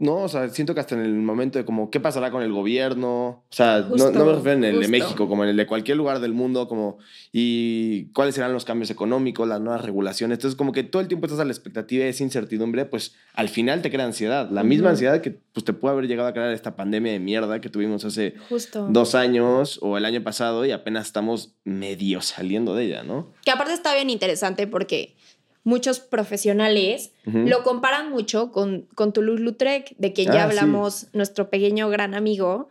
¿no? 0.00 0.16
O 0.16 0.28
sea, 0.28 0.48
siento 0.48 0.74
que 0.74 0.80
hasta 0.80 0.94
en 0.94 1.02
el 1.02 1.12
momento 1.14 1.58
de 1.58 1.66
como, 1.66 1.90
¿qué 1.90 2.00
pasará 2.00 2.30
con 2.30 2.42
el 2.42 2.50
gobierno? 2.52 3.26
O 3.28 3.44
sea, 3.50 3.80
no, 3.80 3.90
Justo, 3.90 4.10
no 4.12 4.24
me 4.24 4.32
refiero 4.32 4.52
en 4.52 4.64
el 4.64 4.80
de. 4.80 4.88
México, 4.88 5.28
como 5.28 5.44
en 5.44 5.50
el 5.50 5.56
de 5.58 5.66
cualquier 5.66 5.98
lugar 5.98 6.20
del 6.20 6.32
mundo, 6.32 6.66
como, 6.68 6.96
y 7.32 8.06
cuáles 8.14 8.34
serán 8.34 8.54
los 8.54 8.64
cambios 8.64 8.90
económicos, 8.90 9.46
las 9.46 9.60
nuevas 9.60 9.84
regulaciones. 9.84 10.38
Entonces, 10.38 10.56
como 10.56 10.72
que 10.72 10.84
todo 10.84 11.02
el 11.02 11.08
tiempo 11.08 11.26
estás 11.26 11.38
a 11.40 11.44
la 11.44 11.52
expectativa 11.52 12.04
de 12.04 12.10
esa 12.10 12.22
incertidumbre, 12.22 12.86
pues 12.86 13.14
al 13.34 13.50
final 13.50 13.82
te 13.82 13.90
crea 13.90 14.06
ansiedad. 14.06 14.48
La 14.50 14.64
misma 14.64 14.88
ansiedad 14.88 15.20
que 15.20 15.32
pues, 15.32 15.64
te 15.64 15.74
puede 15.74 15.92
haber 15.92 16.08
llegado 16.08 16.28
a 16.28 16.32
crear 16.32 16.50
esta 16.50 16.76
pandemia 16.76 17.12
de 17.12 17.20
mierda 17.20 17.60
que 17.60 17.68
tuvimos 17.68 18.02
hace 18.06 18.34
Justo. 18.48 18.88
dos 18.90 19.14
años 19.14 19.78
o 19.82 19.98
el 19.98 20.06
año 20.06 20.22
pasado 20.22 20.64
y 20.64 20.72
apenas 20.72 21.06
estamos 21.06 21.52
medio 21.64 22.22
saliendo 22.22 22.74
de 22.74 22.84
ella, 22.84 23.02
¿no? 23.02 23.34
Que 23.44 23.50
aparte 23.50 23.74
está 23.74 23.94
bien 23.94 24.08
interesante 24.08 24.66
porque 24.66 25.14
muchos 25.62 26.00
profesionales 26.00 27.12
lo 27.24 27.62
comparan 27.62 28.10
mucho 28.10 28.50
con, 28.50 28.88
con 28.94 29.12
Toulouse-Lautrec, 29.12 29.94
de 29.98 30.12
quien 30.12 30.30
Ah, 30.30 30.34
ya 30.34 30.40
sí. 30.40 30.46
hablamos, 30.58 31.06
nuestro 31.12 31.50
pequeño 31.50 31.88
gran 31.90 32.14
amigo, 32.14 32.68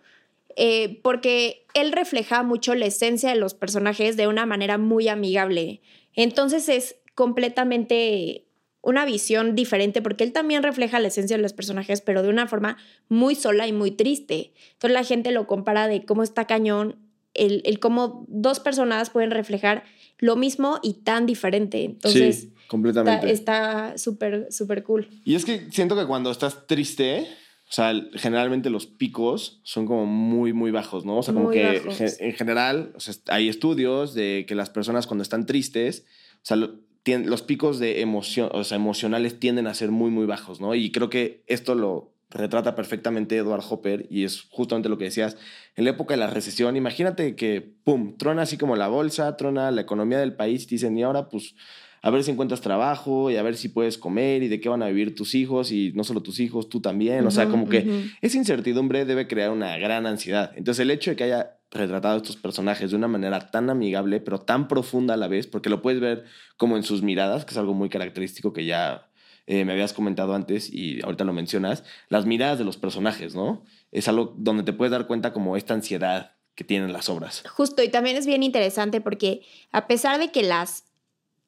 eh, 0.56 1.00
porque 1.04 1.66
él 1.74 1.92
refleja 1.92 2.44
mucho 2.44 2.76
la 2.76 2.86
esencia 2.88 3.30
de 3.30 3.36
los 3.36 3.54
personajes 3.54 4.18
de 4.18 4.28
una 4.28 4.46
manera 4.46 4.78
muy 4.78 5.08
amigable. 5.08 5.82
Entonces 6.16 6.68
es 6.68 6.96
completamente 7.16 8.46
una 8.82 9.06
visión 9.06 9.56
diferente 9.56 10.02
porque 10.02 10.24
él 10.24 10.32
también 10.32 10.64
refleja 10.64 11.00
la 11.00 11.10
esencia 11.10 11.36
de 11.38 11.44
los 11.44 11.54
personajes, 11.54 12.02
pero 12.02 12.24
de 12.24 12.30
una 12.30 12.48
forma 12.48 12.78
muy 13.10 13.36
sola 13.36 13.68
y 13.68 13.74
muy 13.74 13.92
triste. 13.92 14.52
Entonces 14.74 14.94
la 14.94 15.04
gente 15.04 15.32
lo 15.32 15.48
compara 15.48 15.88
de 15.88 16.06
cómo 16.06 16.24
está 16.24 16.46
cañón, 16.48 16.96
el, 17.34 17.62
el 17.66 17.80
cómo 17.80 18.26
dos 18.28 18.60
personas 18.60 19.10
pueden 19.10 19.32
reflejar 19.32 19.84
lo 20.18 20.36
mismo 20.36 20.80
y 20.82 20.94
tan 20.96 21.26
diferente. 21.26 21.84
Entonces, 21.84 22.42
sí, 22.42 22.54
completamente. 22.70 23.32
Está 23.32 23.98
súper, 23.98 24.48
súper 24.52 24.84
cool. 24.84 25.10
Y 25.26 25.36
es 25.36 25.44
que 25.44 25.70
siento 25.72 25.98
que 25.98 26.06
cuando 26.06 26.32
estás 26.32 26.68
triste, 26.68 27.28
o 27.68 27.72
sea, 27.72 27.94
generalmente 28.16 28.70
los 28.70 28.86
picos 28.86 29.60
son 29.64 29.86
como 29.86 30.06
muy, 30.06 30.54
muy 30.54 30.72
bajos, 30.72 31.04
¿no? 31.04 31.18
O 31.18 31.24
sea, 31.24 31.34
como 31.34 31.48
Muy 31.48 31.56
que 31.56 31.80
bajos. 31.80 32.20
en 32.20 32.34
general 32.34 32.94
o 32.96 33.00
sea, 33.00 33.16
hay 33.28 33.50
estudios 33.50 34.14
de 34.14 34.46
que 34.48 34.56
las 34.56 34.70
personas 34.70 35.08
cuando 35.08 35.24
están 35.24 35.46
tristes, 35.46 36.06
o 36.36 36.46
sea, 36.46 36.58
los 36.58 37.42
picos 37.42 37.80
de 37.80 38.02
emoción, 38.02 38.50
o 38.54 38.64
sea, 38.64 38.76
emocionales 38.78 39.40
tienden 39.40 39.68
a 39.68 39.74
ser 39.74 39.92
muy, 39.92 40.12
muy 40.12 40.26
bajos, 40.26 40.62
¿no? 40.62 40.76
Y 40.76 40.92
creo 40.92 41.10
que 41.10 41.44
esto 41.48 41.76
lo 41.76 42.14
retrata 42.30 42.76
perfectamente 42.76 43.38
Edward 43.38 43.64
Hopper 43.68 44.06
y 44.10 44.24
es 44.24 44.42
justamente 44.50 44.90
lo 44.90 44.98
que 44.98 45.06
decías. 45.06 45.38
En 45.76 45.86
la 45.86 45.92
época 45.92 46.14
de 46.14 46.20
la 46.20 46.28
recesión, 46.28 46.76
imagínate 46.76 47.36
que, 47.36 47.62
pum, 47.84 48.18
trona 48.18 48.44
así 48.44 48.58
como 48.58 48.76
la 48.76 48.88
bolsa, 48.88 49.36
trona 49.36 49.72
la 49.72 49.82
economía 49.82 50.20
del 50.20 50.36
país 50.36 50.68
te 50.68 50.76
dicen, 50.76 50.98
y 50.98 51.04
ahora 51.04 51.30
pues 51.30 51.56
a 52.02 52.10
ver 52.10 52.24
si 52.24 52.32
encuentras 52.32 52.62
trabajo 52.62 53.30
y 53.32 53.38
a 53.38 53.44
ver 53.44 53.56
si 53.56 53.70
puedes 53.70 53.98
comer 53.98 54.44
y 54.44 54.48
de 54.48 54.60
qué 54.60 54.70
van 54.70 54.84
a 54.84 54.88
vivir 54.88 55.16
tus 55.16 55.36
hijos 55.36 55.72
y 55.72 55.92
no 55.94 56.04
solo 56.04 56.22
tus 56.22 56.40
hijos, 56.40 56.70
tú 56.70 56.82
también. 56.82 57.26
O 57.26 57.32
sea, 57.32 57.48
como 57.48 57.68
que 57.68 58.10
esa 58.22 58.38
incertidumbre 58.38 59.06
debe 59.06 59.28
crear 59.28 59.52
una 59.52 59.78
gran 59.78 60.06
ansiedad. 60.06 60.52
Entonces, 60.56 60.82
el 60.82 60.92
hecho 60.92 61.12
de 61.12 61.16
que 61.16 61.24
haya 61.26 61.58
retratado 61.72 62.16
a 62.16 62.18
estos 62.18 62.36
personajes 62.36 62.92
de 62.92 62.98
una 62.98 63.08
manera 63.08 63.52
tan 63.52 63.70
amigable, 63.70 64.20
pero 64.20 64.40
tan 64.40 64.68
profunda 64.68 65.14
a 65.14 65.18
la 65.18 65.28
vez, 65.28 65.48
porque 65.48 65.70
lo 65.70 65.82
puedes 65.82 66.00
ver 66.02 66.26
como 66.58 66.78
en 66.78 66.84
sus 66.84 67.02
miradas, 67.02 67.46
que 67.46 67.52
es 67.52 67.58
algo 67.58 67.74
muy 67.74 67.90
característico 67.90 68.54
que 68.54 68.66
ya 68.66 69.10
eh, 69.46 69.66
me 69.66 69.74
habías 69.74 69.94
comentado 69.94 70.34
antes 70.34 70.72
y 70.72 71.02
ahorita 71.04 71.24
lo 71.24 71.34
mencionas, 71.34 71.84
las 72.08 72.26
miradas 72.26 72.60
de 72.60 72.66
los 72.66 72.78
personajes, 72.78 73.36
¿no? 73.36 73.64
Es 73.92 74.08
algo 74.08 74.36
donde 74.38 74.64
te 74.64 74.74
puedes 74.74 74.92
dar 74.92 75.08
cuenta 75.08 75.34
como 75.34 75.58
esta 75.58 75.74
ansiedad 75.74 76.34
que 76.56 76.64
tienen 76.64 76.94
las 76.94 77.10
obras. 77.10 77.44
Justo, 77.50 77.82
y 77.82 77.90
también 77.90 78.18
es 78.18 78.26
bien 78.26 78.44
interesante 78.44 79.02
porque 79.02 79.42
a 79.72 79.88
pesar 79.88 80.20
de 80.20 80.30
que 80.30 80.44
las, 80.44 80.86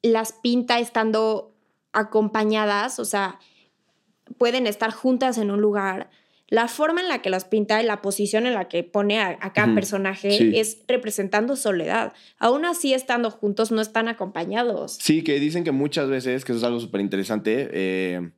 las 0.02 0.32
pinta 0.32 0.78
estando 0.78 1.54
acompañadas, 1.92 2.98
o 2.98 3.04
sea, 3.04 3.38
pueden 4.38 4.66
estar 4.66 4.90
juntas 4.90 5.38
en 5.38 5.50
un 5.50 5.60
lugar, 5.60 6.10
la 6.48 6.68
forma 6.68 7.00
en 7.00 7.08
la 7.08 7.22
que 7.22 7.30
las 7.30 7.46
pinta 7.46 7.82
y 7.82 7.86
la 7.86 8.02
posición 8.02 8.46
en 8.46 8.52
la 8.52 8.68
que 8.68 8.84
pone 8.84 9.20
a, 9.20 9.38
a 9.40 9.54
cada 9.54 9.74
personaje 9.74 10.36
sí. 10.36 10.52
es 10.54 10.82
representando 10.86 11.56
soledad. 11.56 12.12
Aún 12.38 12.66
así, 12.66 12.92
estando 12.92 13.30
juntos, 13.30 13.72
no 13.72 13.80
están 13.80 14.06
acompañados. 14.06 14.98
Sí, 15.00 15.24
que 15.24 15.40
dicen 15.40 15.64
que 15.64 15.72
muchas 15.72 16.10
veces, 16.10 16.44
que 16.44 16.52
eso 16.52 16.58
es 16.58 16.64
algo 16.64 16.78
súper 16.78 17.00
interesante, 17.00 17.70
eh, 17.72 18.32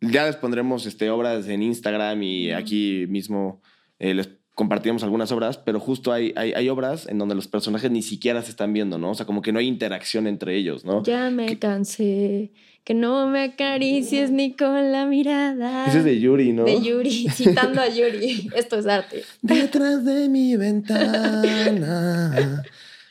ya 0.00 0.24
les 0.24 0.36
pondremos 0.36 0.86
este, 0.86 1.10
obras 1.10 1.46
en 1.48 1.62
Instagram 1.62 2.22
y 2.22 2.50
aquí 2.50 3.06
mismo 3.08 3.60
eh, 3.98 4.14
les 4.14 4.30
compartiremos 4.54 5.02
algunas 5.02 5.32
obras, 5.32 5.58
pero 5.58 5.80
justo 5.80 6.12
hay, 6.12 6.32
hay, 6.36 6.52
hay 6.52 6.68
obras 6.68 7.08
en 7.08 7.18
donde 7.18 7.34
los 7.34 7.48
personajes 7.48 7.90
ni 7.90 8.02
siquiera 8.02 8.42
se 8.42 8.50
están 8.50 8.72
viendo, 8.72 8.98
¿no? 8.98 9.10
O 9.10 9.14
sea, 9.14 9.26
como 9.26 9.42
que 9.42 9.52
no 9.52 9.58
hay 9.58 9.66
interacción 9.66 10.26
entre 10.26 10.56
ellos, 10.56 10.84
¿no? 10.84 11.02
Ya 11.02 11.30
me 11.30 11.58
cansé, 11.58 12.52
que 12.84 12.94
no 12.94 13.26
me 13.26 13.42
acaricies 13.42 14.30
ni 14.30 14.54
con 14.54 14.92
la 14.92 15.06
mirada. 15.06 15.86
Ese 15.86 15.98
es 15.98 16.04
de 16.04 16.20
Yuri, 16.20 16.52
¿no? 16.52 16.64
De 16.64 16.80
Yuri, 16.80 17.28
citando 17.30 17.80
a 17.80 17.88
Yuri. 17.88 18.48
Esto 18.56 18.78
es 18.78 18.86
arte. 18.86 19.24
Detrás 19.42 20.04
de 20.04 20.28
mi 20.28 20.56
ventana. 20.56 22.62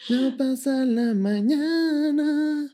No 0.09 0.37
pasa 0.37 0.85
la 0.85 1.13
mañana. 1.13 2.69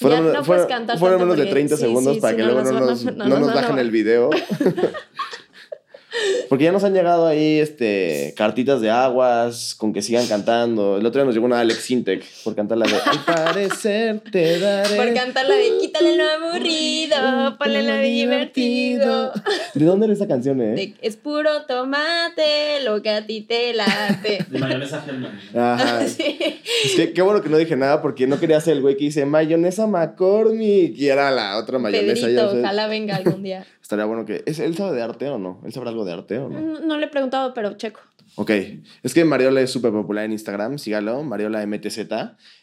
Ya 0.00 0.20
no 0.20 0.42
puedes 0.42 0.66
cantar 0.66 0.98
fueron 0.98 1.20
menos 1.20 1.36
de 1.36 1.44
porque- 1.44 1.52
30 1.52 1.76
sí, 1.76 1.82
segundos 1.82 2.14
sí, 2.16 2.20
para 2.20 2.36
que 2.36 2.42
no 2.42 2.52
luego 2.52 2.62
nos 2.62 2.72
no 2.72 2.80
nos, 2.80 3.04
no 3.04 3.28
no 3.28 3.38
nos 3.40 3.54
bajen 3.54 3.78
el 3.78 3.90
video. 3.90 4.30
Porque 6.48 6.64
ya 6.64 6.72
nos 6.72 6.84
han 6.84 6.94
llegado 6.94 7.26
ahí 7.26 7.58
este, 7.58 8.32
cartitas 8.36 8.80
de 8.80 8.90
aguas 8.90 9.74
con 9.74 9.92
que 9.92 10.02
sigan 10.02 10.26
cantando. 10.26 10.96
El 10.98 11.06
otro 11.06 11.20
día 11.20 11.24
nos 11.26 11.34
llegó 11.34 11.46
una 11.46 11.60
Alex 11.60 11.80
Sintek 11.80 12.24
por 12.44 12.54
cantar 12.54 12.78
la 12.78 12.86
de 12.86 12.94
Al 13.04 13.24
parecer 13.24 14.20
te 14.30 14.58
daré. 14.58 14.96
Por 14.96 15.14
cantar 15.14 15.46
la 15.46 15.54
de 15.56 15.78
quítale 15.80 16.16
lo 16.16 16.24
aburrido, 16.24 17.58
ponle 17.58 17.82
lo 17.82 17.96
divertido. 17.98 19.32
¿De 19.74 19.84
dónde 19.84 20.06
era 20.06 20.14
esa 20.14 20.26
canción, 20.28 20.60
eh? 20.60 20.74
De- 20.74 20.94
es 21.02 21.16
puro 21.16 21.62
tomate, 21.66 22.80
lo 22.84 23.02
que 23.02 23.10
a 23.10 23.26
ti 23.26 23.40
te 23.42 23.72
late. 23.74 24.44
De 24.50 24.58
mayonesa 24.58 25.04
Hellman. 25.06 25.40
Ajá. 25.54 26.00
Sí. 26.16 26.38
Es 26.84 26.94
que 26.94 27.12
qué 27.12 27.20
bueno 27.22 27.42
que 27.42 27.48
no 27.48 27.56
dije 27.58 27.76
nada 27.76 28.00
porque 28.00 28.26
no 28.26 28.38
quería 28.38 28.60
ser 28.60 28.74
el 28.74 28.82
güey 28.82 28.96
que 28.96 29.04
dice 29.06 29.26
mayonesa 29.26 29.86
McCormick 29.86 30.96
y 30.96 31.08
era 31.08 31.30
la 31.30 31.56
otra 31.58 31.78
mayonesa. 31.78 32.14
ya 32.14 32.22
Pedrito, 32.26 32.48
sabes. 32.48 32.64
ojalá 32.64 32.86
venga 32.86 33.16
algún 33.16 33.42
día. 33.42 33.66
Estaría 33.86 34.04
bueno 34.04 34.26
que. 34.26 34.42
¿es, 34.46 34.58
¿Él 34.58 34.76
sabe 34.76 34.96
de 34.96 35.02
arte 35.02 35.28
o 35.28 35.38
no? 35.38 35.60
¿Él 35.64 35.72
sabrá 35.72 35.90
algo 35.90 36.04
de 36.04 36.12
arte 36.12 36.38
o 36.38 36.48
no? 36.48 36.60
No, 36.60 36.80
no 36.80 36.98
le 36.98 37.06
he 37.06 37.08
preguntado, 37.08 37.54
pero 37.54 37.76
checo. 37.76 38.00
Ok. 38.34 38.50
Es 39.04 39.14
que 39.14 39.24
Mariola 39.24 39.60
es 39.60 39.70
súper 39.70 39.92
popular 39.92 40.24
en 40.24 40.32
Instagram, 40.32 40.76
sígalo, 40.78 41.22
Mariola 41.22 41.64
MTZ. 41.64 42.00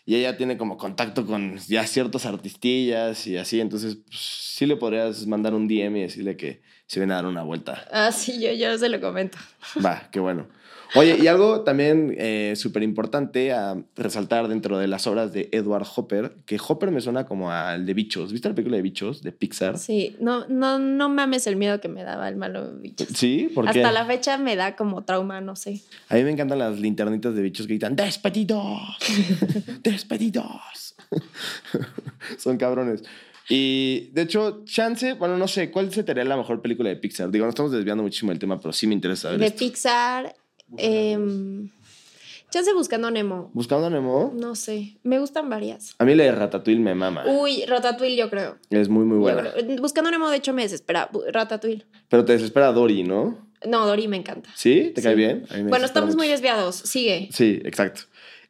Y 0.05 0.15
ella 0.15 0.35
tiene 0.35 0.57
como 0.57 0.75
contacto 0.75 1.25
con 1.25 1.59
ya 1.59 1.87
ciertos 1.87 2.25
artistillas 2.25 3.25
y 3.25 3.37
así. 3.37 3.61
Entonces, 3.61 3.99
pues, 4.05 4.19
sí 4.19 4.65
le 4.65 4.75
podrías 4.75 5.25
mandar 5.25 5.53
un 5.53 5.65
DM 5.65 5.95
y 5.95 6.01
decirle 6.01 6.35
que 6.35 6.61
se 6.87 6.99
viene 6.99 7.13
a 7.13 7.15
dar 7.15 7.27
una 7.27 7.43
vuelta. 7.43 7.87
Ah, 7.89 8.11
sí, 8.11 8.41
yo, 8.41 8.51
yo 8.51 8.77
se 8.77 8.89
lo 8.89 8.99
comento. 8.99 9.37
Va, 9.83 10.09
qué 10.11 10.19
bueno. 10.19 10.49
Oye, 10.95 11.17
y 11.21 11.27
algo 11.27 11.61
también 11.61 12.15
eh, 12.17 12.53
súper 12.55 12.83
importante 12.83 13.51
a 13.51 13.83
resaltar 13.95 14.47
dentro 14.47 14.77
de 14.77 14.87
las 14.87 15.07
obras 15.07 15.33
de 15.33 15.49
Edward 15.51 15.85
Hopper, 15.95 16.35
que 16.45 16.59
Hopper 16.67 16.91
me 16.91 17.01
suena 17.01 17.25
como 17.25 17.51
al 17.51 17.85
de 17.85 17.93
Bichos. 17.93 18.31
¿Viste 18.31 18.49
la 18.49 18.55
película 18.55 18.77
de 18.77 18.83
Bichos 18.83 19.23
de 19.23 19.31
Pixar? 19.31 19.77
Sí, 19.79 20.15
no, 20.19 20.47
no, 20.47 20.77
no 20.77 21.09
mames 21.09 21.47
el 21.47 21.55
miedo 21.55 21.81
que 21.81 21.87
me 21.87 22.03
daba 22.03 22.29
el 22.29 22.35
malo 22.35 22.73
bicho. 22.75 23.05
Sí, 23.13 23.49
porque 23.55 23.81
Hasta 23.81 23.91
la 23.91 24.05
fecha 24.05 24.37
me 24.37 24.55
da 24.55 24.75
como 24.75 25.03
trauma, 25.03 25.41
no 25.41 25.55
sé. 25.55 25.81
a 26.09 26.15
mí 26.15 26.23
me 26.23 26.31
encantan 26.31 26.59
las 26.59 26.79
linternitas 26.79 27.33
de 27.33 27.41
bichos 27.41 27.65
que 27.65 27.73
gritan 27.73 27.95
¡Despedidos! 27.95 28.97
¡Despedidos! 29.83 30.95
Son 32.37 32.57
cabrones. 32.57 33.03
Y 33.49 34.09
de 34.13 34.21
hecho, 34.21 34.63
Chance, 34.65 35.13
bueno, 35.13 35.37
no 35.37 35.47
sé, 35.47 35.69
¿cuál 35.69 35.91
se 35.91 36.03
te 36.03 36.11
haría 36.11 36.23
la 36.23 36.37
mejor 36.37 36.61
película 36.61 36.89
de 36.89 36.95
Pixar? 36.95 37.29
Digo, 37.29 37.45
no 37.45 37.49
estamos 37.49 37.71
desviando 37.71 38.03
muchísimo 38.03 38.31
del 38.31 38.39
tema, 38.39 38.59
pero 38.59 38.71
sí 38.71 38.87
me 38.87 38.93
interesa 38.93 39.23
saber 39.23 39.39
De 39.39 39.47
esto. 39.47 39.59
Pixar, 39.59 40.33
eh, 40.77 41.17
Chance 42.53 42.71
buscando 42.73 43.07
a 43.07 43.11
Nemo. 43.11 43.49
Buscando 43.55 43.87
a 43.87 43.89
Nemo, 43.89 44.31
No 44.35 44.53
sé, 44.53 44.97
me 45.01 45.17
gustan 45.17 45.49
varias. 45.49 45.95
a 45.97 46.05
mí 46.05 46.13
la 46.13 46.25
de 46.25 46.33
Ratatouille 46.33 46.79
me 46.79 46.93
mama. 46.93 47.23
Uy, 47.25 47.65
Ratatouille 47.65 48.15
yo 48.15 48.29
creo. 48.29 48.57
Es 48.69 48.89
muy, 48.89 49.05
muy 49.05 49.17
buena. 49.17 49.51
Buscando 49.81 50.09
a 50.09 50.11
Nemo 50.11 50.29
de 50.29 50.37
hecho 50.37 50.53
me 50.53 50.61
desespera. 50.61 51.09
Ratatouille. 51.31 51.87
Pero 52.09 52.25
te 52.25 52.33
desespera 52.33 52.71
Dory, 52.71 53.01
¿no? 53.01 53.49
No, 53.65 53.87
Dory 53.87 54.07
me 54.07 54.17
encanta. 54.17 54.51
¿Sí? 54.55 54.91
¿Te 54.93 55.01
cae 55.01 55.15
bien? 55.15 55.47
A 55.49 55.55
mí 55.55 55.63
me 55.63 55.69
Bueno, 55.71 55.85
estamos 55.85 56.15
muy 56.15 56.27
desviados. 56.27 56.75
Sigue. 56.75 57.29
Sí, 57.31 57.59
exacto. 57.65 58.01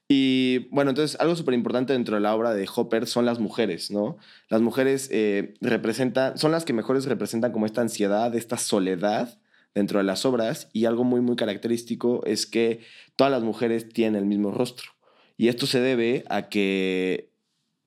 Y 0.09 0.67
bueno, 0.69 0.91
entonces 0.91 1.17
algo 1.21 1.37
súper 1.37 1.53
importante 1.53 1.93
dentro 1.93 2.15
de 2.15 2.21
la 2.21 2.35
obra 2.35 2.53
de 2.53 2.67
Hopper 2.75 3.07
son 3.07 3.25
las 3.25 3.39
mujeres, 3.39 3.89
¿no? 3.89 4.17
Las 4.49 4.59
mujeres 4.59 5.07
eh, 5.13 5.53
representan, 5.61 6.37
son 6.37 6.51
las 6.51 6.65
que 6.65 6.73
mejores 6.73 7.05
representan 7.05 7.53
como 7.53 7.65
esta 7.65 7.79
ansiedad, 7.79 8.35
esta 8.35 8.57
soledad 8.57 9.39
dentro 9.75 9.99
de 9.99 10.03
las 10.05 10.25
obras 10.25 10.69
y 10.73 10.85
algo 10.85 11.03
muy, 11.03 11.21
muy 11.21 11.35
característico 11.35 12.21
es 12.25 12.45
que 12.45 12.81
todas 13.15 13.31
las 13.31 13.43
mujeres 13.43 13.89
tienen 13.89 14.15
el 14.15 14.25
mismo 14.25 14.51
rostro. 14.51 14.91
Y 15.37 15.47
esto 15.47 15.65
se 15.65 15.79
debe 15.79 16.23
a 16.29 16.49
que, 16.49 17.31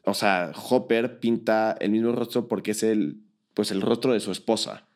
o 0.04 0.14
sea, 0.14 0.52
Hopper 0.70 1.20
pinta 1.20 1.76
el 1.80 1.90
mismo 1.90 2.12
rostro 2.12 2.48
porque 2.48 2.72
es 2.72 2.82
el, 2.82 3.18
pues 3.54 3.70
el 3.70 3.80
rostro 3.80 4.12
de 4.12 4.20
su 4.20 4.32
esposa. 4.32 4.86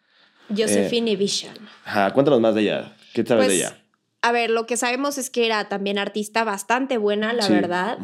Josephine 0.49 1.15
Vision. 1.17 1.55
Ajá, 1.85 2.13
cuéntanos 2.13 2.41
más 2.41 2.55
de 2.57 2.63
ella. 2.63 2.97
¿Qué 3.15 3.25
sabes 3.25 3.47
Pues, 3.47 3.57
de 3.59 3.65
ella? 3.65 3.85
A 4.23 4.33
ver, 4.33 4.51
lo 4.51 4.67
que 4.67 4.77
sabemos 4.77 5.17
es 5.17 5.31
que 5.31 5.47
era 5.47 5.69
también 5.69 5.97
artista 5.99 6.43
bastante 6.45 6.99
buena, 6.99 7.33
la 7.33 7.43
Sí. 7.45 7.53
verdad. 7.53 7.99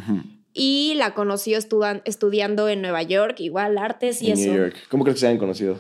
Y 0.55 0.95
la 0.97 1.13
conoció 1.13 1.59
estudan- 1.59 2.01
estudiando 2.07 2.69
en 2.71 2.81
Nueva 2.81 3.03
York, 3.03 3.41
igual 3.41 3.77
artes 3.77 4.23
y 4.23 4.29
En 4.31 4.39
eso. 4.39 4.51
New 4.53 4.57
York. 4.63 4.77
¿Cómo 4.89 5.05
crees 5.05 5.17
que 5.17 5.21
se 5.21 5.27
hayan 5.27 5.39
conocido? 5.39 5.79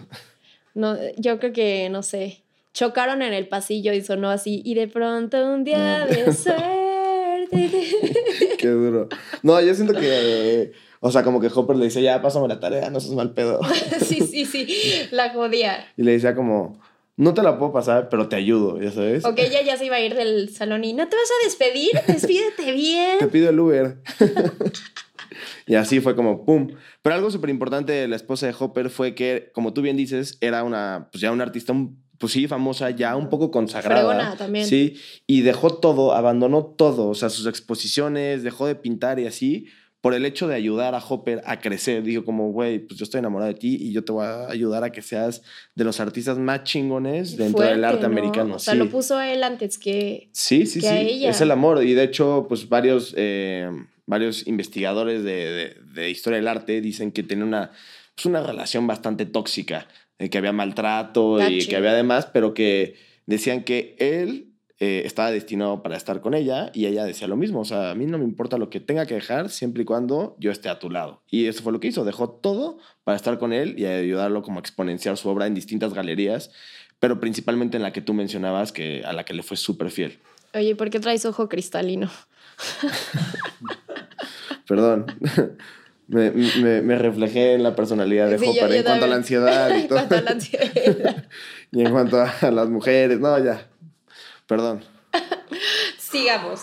No, 0.75 0.97
yo 1.17 1.39
creo 1.39 1.53
que, 1.55 1.89
no 1.89 2.03
sé, 2.03 2.43
chocaron 2.76 3.23
en 3.23 3.33
el 3.33 3.49
pasillo 3.49 3.92
y 3.95 4.02
sonó 4.02 4.28
así. 4.30 4.61
Y 4.64 4.75
de 4.75 4.87
pronto 4.87 5.42
un 5.47 5.64
día 5.64 6.04
de 6.06 6.30
suerte. 6.35 7.71
Qué 8.59 8.68
duro. 8.68 9.09
No, 9.42 9.59
yo 9.62 9.75
siento 9.75 9.95
que. 9.95 10.00
eh, 10.02 10.73
o 11.00 11.11
sea, 11.11 11.23
como 11.23 11.40
que 11.40 11.49
Hopper 11.54 11.76
le 11.76 11.87
dice, 11.87 12.02
ya, 12.02 12.21
pásame 12.21 12.49
la 12.49 12.61
tarea, 12.61 12.90
no 12.90 13.00
seas 13.00 13.14
mal 13.14 13.33
pedo. 13.33 13.61
sí, 14.00 14.21
sí, 14.21 14.45
sí, 14.45 14.68
la 15.11 15.30
jodía. 15.33 15.87
Y 15.97 16.02
le 16.02 16.12
decía 16.12 16.35
como, 16.35 16.78
no 17.16 17.33
te 17.33 17.42
la 17.42 17.59
puedo 17.59 17.73
pasar, 17.73 18.09
pero 18.11 18.28
te 18.28 18.37
ayudo, 18.37 18.80
ya 18.80 18.90
sabes. 18.90 19.25
Ok, 19.25 19.38
ella 19.38 19.62
ya 19.62 19.76
se 19.78 19.87
iba 19.87 19.97
a 19.97 20.00
ir 20.00 20.14
del 20.14 20.50
salón 20.50 20.85
y 20.85 20.92
no 20.92 21.09
te 21.09 21.16
vas 21.16 21.30
a 21.30 21.45
despedir, 21.47 21.92
despídete 22.06 22.64
Te 22.64 22.73
bien. 22.73 23.30
pido 23.33 23.49
el 23.50 23.59
Uber. 23.61 23.99
y 25.66 25.75
así 25.76 26.00
fue 26.00 26.14
como, 26.16 26.45
pum. 26.45 26.68
Pero 27.02 27.14
algo 27.14 27.30
súper 27.30 27.50
importante 27.50 27.92
de 27.92 28.09
la 28.09 28.16
esposa 28.16 28.47
de 28.47 28.54
Hopper 28.59 28.90
fue 28.90 29.14
que, 29.14 29.50
como 29.54 29.73
tú 29.73 29.83
bien 29.83 29.97
dices, 29.97 30.38
era 30.40 30.64
una, 30.64 31.09
pues 31.12 31.21
ya 31.23 31.30
una 31.33 31.45
artista, 31.45 31.73
un- 31.73 32.04
pues 32.18 32.32
sí, 32.32 32.46
famosa, 32.46 32.90
ya 32.90 33.16
un 33.16 33.28
poco 33.28 33.50
consagrada. 33.50 34.00
Fregona 34.00 34.37
también. 34.37 34.66
Sí, 34.66 34.96
y 35.26 35.42
dejó 35.42 35.75
todo, 35.78 36.14
abandonó 36.14 36.64
todo, 36.64 37.08
o 37.08 37.14
sea, 37.14 37.28
sus 37.28 37.46
exposiciones, 37.46 38.42
dejó 38.42 38.66
de 38.66 38.75
pintar 38.75 39.18
y 39.18 39.26
así, 39.26 39.66
por 40.00 40.14
el 40.14 40.25
hecho 40.25 40.46
de 40.46 40.54
ayudar 40.54 40.94
a 40.94 40.99
Hopper 40.99 41.42
a 41.46 41.58
crecer. 41.58 42.04
Dijo 42.04 42.25
como, 42.25 42.52
güey, 42.52 42.78
pues 42.78 42.96
yo 42.99 43.02
estoy 43.02 43.18
enamorado 43.18 43.52
de 43.52 43.58
ti 43.58 43.76
y 43.80 43.92
yo 43.92 44.04
te 44.04 44.12
voy 44.12 44.25
a 44.25 44.49
ayudar 44.49 44.85
a 44.85 44.92
que 44.92 45.02
seas 45.02 45.42
de 45.75 45.82
los 45.82 45.99
artistas 45.99 46.38
más 46.38 46.62
chingones 46.62 47.37
dentro 47.37 47.64
del 47.64 47.82
arte 47.82 48.02
¿no? 48.02 48.06
americano. 48.06 48.54
O 48.54 48.58
sea, 48.61 48.75
sí. 48.75 48.78
lo 48.78 48.88
puso 48.88 49.20
él 49.20 49.42
antes 49.42 49.78
que... 49.78 50.28
Sí, 50.32 50.64
sí, 50.66 50.80
que 50.80 50.87
sí. 50.87 50.92
a 50.92 51.00
ella. 51.00 51.30
Es 51.30 51.40
el 51.40 51.50
amor. 51.50 51.82
Y 51.82 51.94
de 51.94 52.04
hecho, 52.04 52.46
pues 52.49 52.68
varios, 52.68 53.14
eh, 53.16 53.68
varios 54.07 54.47
investigadores 54.47 55.23
de, 55.25 55.35
de- 55.51 55.77
de 55.95 56.11
historia 56.11 56.39
del 56.39 56.49
arte 56.49 56.81
dicen 56.81 57.13
que 57.13 57.23
tiene 57.23 57.45
una, 57.45 57.73
pues, 58.15 58.27
una 58.27 58.43
relación 58.43 58.87
bastante 58.87 59.27
tóxica, 59.27 59.89
de 60.19 60.31
que 60.31 60.39
había 60.39 60.53
maltrato 60.53 61.39
y 61.41 61.59
Tache. 61.59 61.69
que 61.69 61.77
había 61.77 61.93
demás, 61.93 62.27
pero 62.33 62.55
que 62.55 62.97
decían 63.27 63.65
que 63.65 63.97
él 63.99 64.53
eh, 64.79 65.03
estaba 65.07 65.31
destinado 65.31 65.83
para 65.83 65.97
estar 65.97 66.21
con 66.21 66.35
ella 66.35 66.71
y 66.75 66.87
ella 66.87 67.05
decía 67.05 67.27
lo 67.29 67.37
mismo. 67.37 67.61
O 67.61 67.65
sea, 67.65 67.91
a 67.91 67.95
mí 67.95 68.07
no 68.07 68.19
me 68.19 68.25
importa 68.25 68.57
lo 68.59 68.69
que 68.71 68.79
tenga 68.81 69.07
que 69.07 69.15
dejar 69.15 69.49
siempre 69.51 69.83
y 69.83 69.85
cuando 69.87 70.37
yo 70.39 70.51
esté 70.51 70.69
a 70.69 70.79
tu 70.79 70.91
lado. 70.91 71.23
Y 71.31 71.47
eso 71.47 71.63
fue 71.63 71.73
lo 71.73 71.81
que 71.81 71.89
hizo. 71.89 72.05
Dejó 72.05 72.31
todo 72.31 72.79
para 73.05 73.17
estar 73.17 73.39
con 73.39 73.53
él 73.53 73.75
y 73.79 73.87
ayudarlo 73.87 74.43
como 74.43 74.59
a 74.59 74.61
exponenciar 74.61 75.17
su 75.17 75.29
obra 75.29 75.47
en 75.47 75.55
distintas 75.55 75.93
galerías, 75.95 76.51
pero 77.01 77.21
principalmente 77.21 77.77
en 77.79 77.83
la 77.83 77.93
que 77.93 78.01
tú 78.03 78.13
mencionabas, 78.15 78.71
que, 78.73 79.03
a 79.05 79.13
la 79.13 79.25
que 79.25 79.35
le 79.35 79.43
fue 79.43 79.57
súper 79.57 79.91
fiel. 79.91 80.19
Oye, 80.55 80.77
¿por 80.77 80.89
qué 80.91 81.01
traes 81.01 81.25
ojo 81.27 81.49
cristalino? 81.49 82.11
Perdón. 84.68 85.06
Me, 86.08 86.30
me- 86.30 86.82
me 86.82 86.96
reflejé 86.99 87.54
en 87.54 87.64
la 87.64 87.75
personalidad 87.75 88.30
de 88.30 88.38
Sí, 88.38 88.44
Hopper 88.46 88.68
yo 88.68 88.76
en 88.76 88.82
cuanto 88.85 89.04
a 89.06 89.08
la 89.08 89.16
ansiedad 89.16 89.70
y 89.70 89.80
En 89.80 89.88
todo. 89.88 89.99
cuanto 89.99 90.14
a 90.14 90.20
la 90.20 90.30
ansiedad. 90.30 91.25
y 91.73 91.80
en 91.80 91.90
cuanto 91.90 92.20
a 92.20 92.50
las 92.52 92.68
mujeres. 92.68 93.18
No, 93.18 93.37
ya. 93.44 93.66
Perdón. 94.46 94.85
Sigamos. 95.99 96.62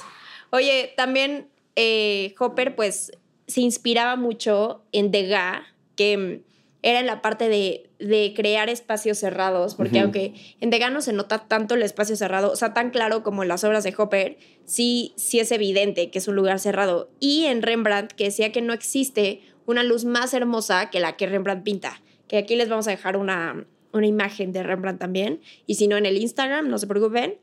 Oye, 0.52 0.94
también 0.96 1.50
eh, 1.76 2.34
Hopper 2.40 2.74
pues 2.76 3.12
se 3.48 3.60
inspiraba 3.60 4.16
mucho 4.16 4.86
en 4.94 5.12
Degas, 5.12 5.64
que 5.98 6.18
mm, 6.18 6.53
era 6.84 7.00
en 7.00 7.06
la 7.08 7.22
parte 7.22 7.50
de, 7.50 7.90
de 7.98 8.34
crear 8.36 8.70
espacios 8.70 9.18
cerrados, 9.18 9.74
porque 9.76 10.00
aunque 10.02 10.34
en 10.62 10.70
Degas 10.70 10.92
no 10.92 11.02
se 11.02 11.14
nota 11.14 11.48
tanto 11.48 11.74
el 11.76 11.82
espacio 11.82 12.16
cerrado, 12.16 12.52
o 12.52 12.56
sea, 12.56 12.74
tan 12.76 12.92
claro 12.92 13.24
como 13.24 13.42
en 13.42 13.50
las 13.50 13.64
obras 13.64 13.84
de 13.84 13.94
Hopper, 13.98 14.38
sí, 14.66 15.14
sí 15.16 15.40
es 15.40 15.52
evidente 15.52 16.12
que 16.12 16.20
es 16.20 16.28
un 16.28 16.36
lugar 16.36 16.60
cerrado. 16.60 17.10
Y 17.20 17.46
en 17.46 17.62
Rembrandt, 17.62 18.12
que 18.12 18.26
decía 18.26 18.52
que 18.52 18.62
no 18.62 18.74
existe 18.74 19.42
una 19.66 19.82
luz 19.84 20.06
más 20.06 20.34
hermosa 20.34 20.90
que 20.90 21.00
la 21.00 21.16
que 21.18 21.26
Rembrandt 21.26 21.64
pinta, 21.64 22.02
que 22.28 22.38
aquí 22.38 22.56
les 22.56 22.68
vamos 22.70 22.86
a 22.88 22.92
dejar 22.92 23.16
una, 23.18 23.66
una 23.94 24.06
imagen 24.08 24.52
de 24.52 24.62
Rembrandt 24.64 25.00
también, 25.00 25.40
y 25.66 25.76
si 25.76 25.88
no 25.88 25.96
en 25.98 26.06
el 26.06 26.18
Instagram, 26.18 26.68
no 26.70 26.78
se 26.78 26.86
preocupen. 26.88 27.38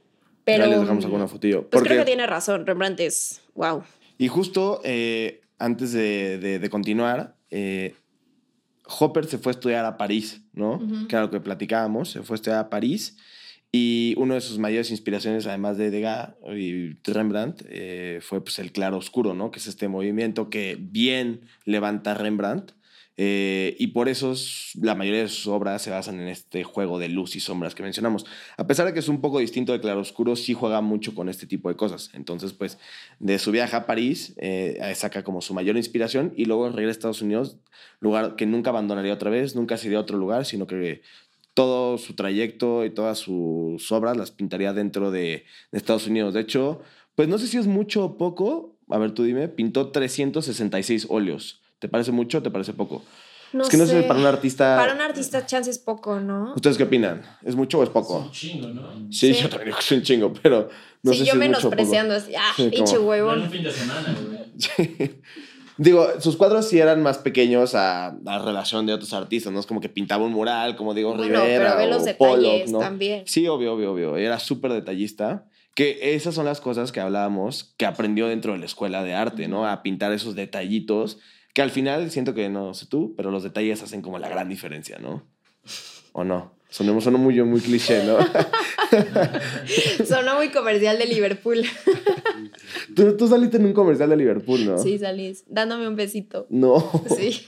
Pero, 0.44 0.64
ya 0.64 0.70
les 0.70 0.80
dejamos 0.80 1.04
alguna 1.04 1.28
fotillo. 1.28 1.60
pues 1.62 1.70
Porque, 1.70 1.88
creo 1.88 2.00
que 2.00 2.06
tiene 2.06 2.26
razón, 2.26 2.66
Rembrandt 2.66 3.00
es 3.00 3.40
wow. 3.54 3.82
Y 4.18 4.28
justo 4.28 4.80
eh, 4.84 5.40
antes 5.58 5.92
de, 5.92 6.38
de- 6.38 6.58
de 6.58 6.70
continuar, 6.70 7.36
eh, 7.50 7.94
Hopper 8.98 9.26
se 9.26 9.38
fue 9.38 9.50
a 9.50 9.54
estudiar 9.54 9.84
a 9.84 9.96
París, 9.96 10.42
¿no? 10.52 10.80
Lo 11.10 11.30
que 11.30 11.40
platicábamos. 11.40 12.10
Se 12.10 12.22
fue 12.22 12.34
a 12.34 12.36
estudiar 12.36 12.58
a 12.58 12.70
París. 12.70 13.16
Y 13.72 14.14
una 14.16 14.34
de 14.34 14.40
sus 14.40 14.58
mayores 14.58 14.90
inspiraciones, 14.90 15.46
además 15.46 15.78
de 15.78 15.90
Degas 15.90 16.30
y 16.56 16.94
Rembrandt, 17.04 17.62
eh, 17.68 18.18
fue 18.20 18.42
pues, 18.42 18.58
el 18.58 18.72
claro 18.72 18.96
oscuro, 18.96 19.32
¿no? 19.32 19.52
Que 19.52 19.60
es 19.60 19.68
este 19.68 19.86
movimiento 19.86 20.50
que 20.50 20.76
bien 20.80 21.42
levanta 21.64 22.14
Rembrandt. 22.14 22.72
Eh, 23.22 23.76
y 23.78 23.88
por 23.88 24.08
eso 24.08 24.32
la 24.80 24.94
mayoría 24.94 25.20
de 25.20 25.28
sus 25.28 25.46
obras 25.46 25.82
se 25.82 25.90
basan 25.90 26.20
en 26.20 26.28
este 26.28 26.64
juego 26.64 26.98
de 26.98 27.10
luz 27.10 27.36
y 27.36 27.40
sombras 27.40 27.74
que 27.74 27.82
mencionamos. 27.82 28.24
A 28.56 28.66
pesar 28.66 28.86
de 28.86 28.94
que 28.94 29.00
es 29.00 29.08
un 29.08 29.20
poco 29.20 29.40
distinto 29.40 29.72
de 29.74 29.80
claro 29.82 30.00
oscuro, 30.00 30.36
sí 30.36 30.54
juega 30.54 30.80
mucho 30.80 31.14
con 31.14 31.28
este 31.28 31.46
tipo 31.46 31.68
de 31.68 31.76
cosas. 31.76 32.08
Entonces, 32.14 32.54
pues, 32.54 32.78
de 33.18 33.38
su 33.38 33.50
viaje 33.52 33.76
a 33.76 33.84
París, 33.84 34.32
eh, 34.38 34.80
saca 34.94 35.22
como 35.22 35.42
su 35.42 35.52
mayor 35.52 35.76
inspiración 35.76 36.32
y 36.34 36.46
luego 36.46 36.70
regresa 36.70 36.88
a 36.88 36.92
Estados 36.92 37.20
Unidos, 37.20 37.58
lugar 38.00 38.36
que 38.36 38.46
nunca 38.46 38.70
abandonaría 38.70 39.12
otra 39.12 39.28
vez, 39.28 39.54
nunca 39.54 39.76
se 39.76 39.88
iría 39.88 39.98
a 39.98 40.00
otro 40.00 40.16
lugar, 40.16 40.46
sino 40.46 40.66
que 40.66 41.02
todo 41.52 41.98
su 41.98 42.14
trayecto 42.14 42.86
y 42.86 42.90
todas 42.90 43.18
sus 43.18 43.92
obras 43.92 44.16
las 44.16 44.30
pintaría 44.30 44.72
dentro 44.72 45.10
de, 45.10 45.44
de 45.72 45.78
Estados 45.78 46.06
Unidos. 46.06 46.32
De 46.32 46.40
hecho, 46.40 46.80
pues 47.16 47.28
no 47.28 47.36
sé 47.36 47.48
si 47.48 47.58
es 47.58 47.66
mucho 47.66 48.02
o 48.02 48.16
poco, 48.16 48.78
a 48.88 48.96
ver 48.96 49.12
tú 49.12 49.24
dime, 49.24 49.48
pintó 49.48 49.90
366 49.90 51.08
óleos. 51.10 51.59
¿Te 51.80 51.88
parece 51.88 52.12
mucho 52.12 52.38
o 52.38 52.42
te 52.42 52.50
parece 52.52 52.72
poco? 52.72 53.02
No 53.52 53.64
es 53.64 53.68
que 53.68 53.76
no 53.76 53.84
sé, 53.86 54.02
para 54.04 54.20
un 54.20 54.26
artista... 54.26 54.76
Para 54.76 54.94
un 54.94 55.00
artista 55.00 55.44
chance 55.44 55.68
es 55.68 55.78
poco, 55.80 56.20
¿no? 56.20 56.52
¿Ustedes 56.54 56.76
qué 56.76 56.84
opinan? 56.84 57.22
¿Es 57.44 57.56
mucho 57.56 57.80
o 57.80 57.82
es 57.82 57.88
Es 57.88 57.92
poco? 57.92 58.18
un 58.20 58.30
chingo, 58.30 58.68
¿no? 58.68 58.92
Sí, 59.10 59.34
Sí. 59.34 59.42
yo 59.42 59.48
también 59.48 59.64
digo 59.70 59.78
que 59.78 59.84
es 59.84 59.90
un 59.92 60.02
chingo, 60.02 60.32
pero 60.40 60.68
no 61.02 61.12
sí, 61.12 61.18
sé 61.18 61.24
yo 61.24 61.32
si 61.32 61.38
es 61.40 61.48
mucho 61.48 61.58
o 61.66 61.70
poco. 61.70 61.70
menospreciando 61.76 62.14
así, 62.14 62.32
ah, 62.36 62.52
Sí, 62.54 62.68
pinche 62.70 62.92
No 62.94 62.98
en 62.98 63.02
un 63.02 63.08
huevón. 63.08 63.50
fin 63.50 63.62
de 63.64 63.72
semana, 63.72 64.14
güey. 64.24 64.40
Sí. 64.56 65.20
Digo, 65.78 66.06
sus 66.20 66.36
cuadros 66.36 66.68
sí 66.68 66.78
eran 66.78 67.02
más 67.02 67.16
pequeños 67.18 67.74
a, 67.74 68.08
a 68.08 68.38
relación 68.38 68.84
de 68.84 68.92
otros 68.92 69.14
artistas, 69.14 69.50
¿no? 69.52 69.58
Es 69.60 69.66
como 69.66 69.80
que 69.80 69.88
pintaba 69.88 70.24
un 70.26 70.32
mural, 70.32 70.76
como 70.76 70.92
digo, 70.92 71.14
Bueno, 71.16 71.40
Rivera 71.42 71.74
pero 71.74 71.76
ve 71.78 71.84
o 71.86 71.98
los 71.98 72.08
Pollock, 72.18 72.42
detalles 72.42 72.70
¿no? 72.72 72.78
también. 72.80 73.22
Sí, 73.26 73.48
obvio, 73.48 73.72
obvio, 73.72 73.92
obvio. 73.92 74.16
Era 74.18 74.38
súper 74.38 74.72
detallista. 74.74 75.46
Que 75.74 76.14
esas 76.14 76.34
son 76.34 76.44
las 76.44 76.60
cosas 76.60 76.92
que 76.92 77.00
hablábamos 77.00 77.72
que 77.78 77.86
aprendió 77.86 78.26
dentro 78.28 78.52
de 78.52 78.58
la 78.58 78.66
escuela 78.66 79.02
de 79.02 79.14
arte, 79.14 79.48
¿no? 79.48 79.66
A 79.66 79.82
pintar 79.82 80.12
esos 80.12 80.34
detallitos 80.34 81.18
que 81.54 81.62
al 81.62 81.70
final 81.70 82.10
siento 82.10 82.34
que 82.34 82.48
no 82.48 82.74
sé 82.74 82.86
tú, 82.86 83.14
pero 83.16 83.30
los 83.30 83.42
detalles 83.42 83.82
hacen 83.82 84.02
como 84.02 84.18
la 84.18 84.28
gran 84.28 84.48
diferencia, 84.48 84.98
¿no? 84.98 85.22
¿O 86.12 86.24
no? 86.24 86.52
Sonó, 86.68 87.00
sonó 87.00 87.18
muy, 87.18 87.42
muy 87.42 87.60
cliché, 87.60 88.04
¿no? 88.04 88.18
Sonó 90.06 90.36
muy 90.36 90.50
comercial 90.50 90.98
de 90.98 91.06
Liverpool. 91.06 91.62
tú, 92.94 93.16
tú 93.16 93.26
saliste 93.28 93.56
en 93.56 93.66
un 93.66 93.72
comercial 93.72 94.10
de 94.10 94.16
Liverpool, 94.16 94.64
¿no? 94.64 94.78
Sí, 94.78 94.98
salís 94.98 95.44
dándome 95.48 95.88
un 95.88 95.96
besito. 95.96 96.46
No. 96.50 96.90
Sí. 97.16 97.44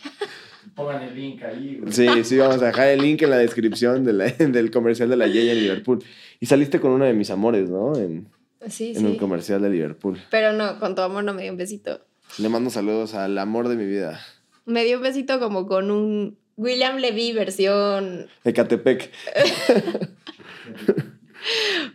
Pongan 0.75 1.03
el 1.03 1.15
link 1.15 1.43
ahí, 1.43 1.79
güey. 1.81 1.93
Sí, 1.93 2.07
sí, 2.25 2.37
vamos 2.39 2.63
a 2.63 2.67
dejar 2.67 2.89
el 2.89 3.01
link 3.03 3.23
en 3.23 3.31
la 3.31 3.39
descripción 3.39 4.05
de 4.05 4.13
la- 4.13 4.31
del 4.31 4.71
comercial 4.71 5.09
de 5.09 5.17
la 5.17 5.27
Yaya 5.27 5.53
en 5.53 5.61
Liverpool. 5.61 6.03
Y 6.41 6.47
saliste 6.47 6.81
con 6.81 6.93
uno 6.93 7.05
de 7.05 7.13
mis 7.13 7.31
amores, 7.31 7.69
¿no? 7.71 7.95
En, 7.97 8.29
Sí, 8.69 8.93
en 8.97 9.07
un 9.07 9.17
comercial 9.17 9.61
de 9.61 9.71
Liverpool. 9.71 10.19
Pero 10.31 10.53
no, 10.53 10.79
con 10.79 10.95
tu 10.95 11.03
amor 11.03 11.25
no 11.25 11.35
me 11.35 11.43
dio 11.43 11.51
un 11.51 11.59
besito. 11.59 12.01
Le 12.39 12.49
mando 12.49 12.71
saludos 12.71 13.15
al 13.15 13.37
amor 13.39 13.69
de 13.69 13.77
mi 13.77 13.85
vida, 13.87 14.21
Me 14.65 14.85
dio 14.85 14.97
un 14.99 15.03
besito 15.03 15.39
como 15.41 15.67
con 15.67 15.91
un 15.91 16.39
William 16.57 16.97
Levy 16.99 17.33
versión. 17.33 18.29
Ecatepec. 18.45 19.11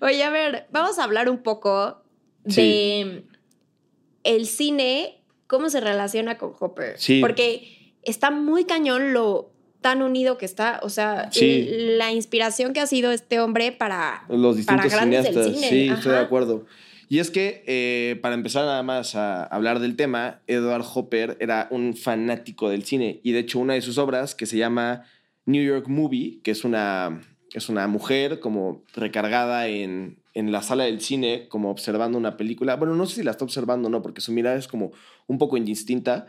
Oye, 0.02 0.24
a 0.24 0.30
ver, 0.30 0.68
vamos 0.72 1.00
a 1.00 1.04
hablar 1.06 1.30
un 1.30 1.38
poco 1.40 2.02
de 2.44 3.24
el 4.24 4.46
cine, 4.46 5.22
cómo 5.48 5.70
se 5.70 5.80
relaciona 5.80 6.38
con 6.38 6.54
Hopper. 6.60 7.00
Sí. 7.00 7.22
Porque 7.22 7.94
está 8.04 8.30
muy 8.30 8.66
cañón 8.66 9.14
lo 9.14 9.52
tan 9.82 10.02
unido 10.02 10.38
que 10.38 10.46
está. 10.46 10.80
O 10.84 10.90
sea, 10.90 11.32
Sí. 11.32 11.68
el- 11.70 11.98
la 11.98 12.12
inspiración 12.12 12.74
que 12.74 12.82
ha 12.82 12.88
sido 12.88 13.12
este 13.12 13.40
hombre 13.40 13.72
para. 13.72 14.26
Los 14.30 14.58
distintos 14.58 14.86
Para 14.88 14.96
grandes 14.98 15.24
del 15.24 15.34
cineastas. 15.34 15.56
cine, 15.62 15.70
Sí, 15.70 15.90
estoy 15.90 16.12
de 16.12 16.20
acuerdo. 16.20 16.66
Y 17.10 17.20
es 17.20 17.32
que, 17.32 17.64
eh, 17.68 18.20
para 18.22 18.36
empezar 18.36 18.66
nada 18.66 18.84
más 18.84 19.16
a 19.16 19.44
hablar 19.46 19.80
del 19.80 19.96
tema, 19.96 20.42
Edward 20.48 20.84
Hopper 20.94 21.38
era 21.40 21.68
un 21.72 21.96
fanático 21.96 22.70
del 22.70 22.84
cine. 22.84 23.22
Y 23.24 23.32
de 23.32 23.40
hecho, 23.40 23.60
una 23.60 23.76
de 23.76 23.82
sus 23.82 23.98
obras, 23.98 24.36
que 24.36 24.46
se 24.46 24.58
llama 24.58 25.04
New 25.46 25.64
York 25.64 25.88
Movie, 25.88 26.40
que 26.44 26.52
es 26.52 26.66
una, 26.66 27.22
es 27.54 27.70
una 27.70 27.88
mujer 27.88 28.42
como 28.42 28.84
recargada 28.94 29.68
en, 29.68 30.18
en 30.34 30.52
la 30.52 30.62
sala 30.62 30.84
del 30.84 31.00
cine, 31.00 31.48
como 31.48 31.72
observando 31.72 32.18
una 32.18 32.36
película. 32.36 32.76
Bueno, 32.76 32.94
no 32.94 33.06
sé 33.06 33.16
si 33.16 33.24
la 33.24 33.32
está 33.32 33.46
observando 33.46 33.88
o 33.88 33.92
no, 33.92 34.02
porque 34.02 34.20
su 34.20 34.34
mirada 34.34 34.58
es 34.58 34.68
como 34.68 34.92
un 35.28 35.38
poco 35.38 35.56
indistinta. 35.56 36.28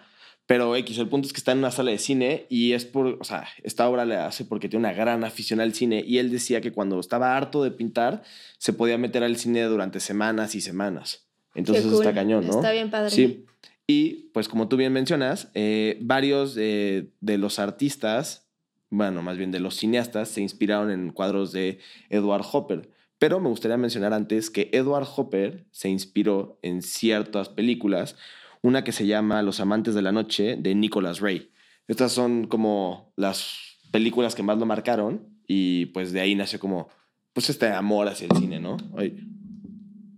Pero 0.49 0.75
X, 0.77 0.97
el 0.97 1.11
punto 1.11 1.27
es 1.27 1.35
que 1.35 1.41
está 1.41 1.53
en 1.53 1.59
una 1.59 1.71
sala 1.71 1.91
de 1.91 1.99
cine 1.99 2.47
y 2.49 2.73
es 2.73 2.87
por, 2.87 3.19
o 3.21 3.25
sea, 3.25 3.47
esta 3.65 3.87
obra 3.87 4.07
le 4.07 4.17
hace 4.17 4.47
porque 4.47 4.71
tiene 4.71 4.89
una 4.89 4.95
gran 4.95 5.23
afición 5.23 5.61
al 5.61 5.75
cine 5.75 6.03
y 6.07 6.17
él 6.17 6.31
decía 6.31 6.63
que 6.63 6.73
cuando 6.73 6.99
estaba 6.99 7.37
harto 7.37 7.63
de 7.63 7.71
pintar 7.71 8.23
se 8.57 8.73
podía 8.73 8.97
meter 8.97 9.23
al 9.23 9.37
cine 9.37 9.63
durante 9.65 10.01
semanas 10.01 10.55
y 10.55 10.63
semanas. 10.63 11.29
Entonces 11.55 11.85
está 11.85 12.15
cañón, 12.15 12.47
¿no? 12.47 12.55
Está 12.55 12.73
bien 12.73 12.89
padre. 12.89 13.11
Sí. 13.11 13.45
Y 13.87 14.31
pues 14.33 14.49
como 14.49 14.69
tú 14.69 14.79
bien 14.79 14.91
mencionas, 14.91 15.51
eh, 15.53 15.99
varios 16.01 16.57
eh, 16.57 17.11
de 17.21 17.37
los 17.37 17.59
artistas, 17.59 18.49
bueno, 18.89 19.21
más 19.21 19.37
bien 19.37 19.51
de 19.51 19.61
los 19.61 19.77
cineastas, 19.77 20.31
se 20.31 20.41
inspiraron 20.41 20.91
en 20.91 21.11
cuadros 21.11 21.53
de 21.53 21.79
Edward 22.09 22.47
Hopper. 22.51 22.89
Pero 23.19 23.39
me 23.39 23.51
gustaría 23.51 23.77
mencionar 23.77 24.15
antes 24.15 24.49
que 24.49 24.71
Edward 24.73 25.09
Hopper 25.15 25.67
se 25.73 25.91
inspiró 25.91 26.59
en 26.63 26.81
ciertas 26.81 27.51
películas, 27.51 28.17
una 28.63 28.85
que 28.85 28.93
se 28.93 29.07
llama 29.07 29.43
Los 29.43 29.61
amantes 29.61 29.95
de 29.95 30.03
la 30.03 30.13
noche 30.13 30.57
de 30.57 30.75
Nicholas 30.75 31.21
Ray. 31.21 31.51
Estas 31.87 32.13
son 32.13 32.47
como 32.47 33.13
las 33.17 33.79
películas 33.91 34.35
que 34.35 34.43
más 34.43 34.59
lo 34.59 34.67
marcaron 34.67 35.27
y 35.47 35.87
pues 35.87 36.13
de 36.13 36.21
ahí 36.21 36.35
nació 36.35 36.59
como 36.61 36.89
pues 37.33 37.51
este 37.51 37.69
amor 37.69 38.09
hacia 38.09 38.27
el 38.27 38.37
cine, 38.37 38.61
¿no? 38.61 38.77
Ay, 38.97 39.27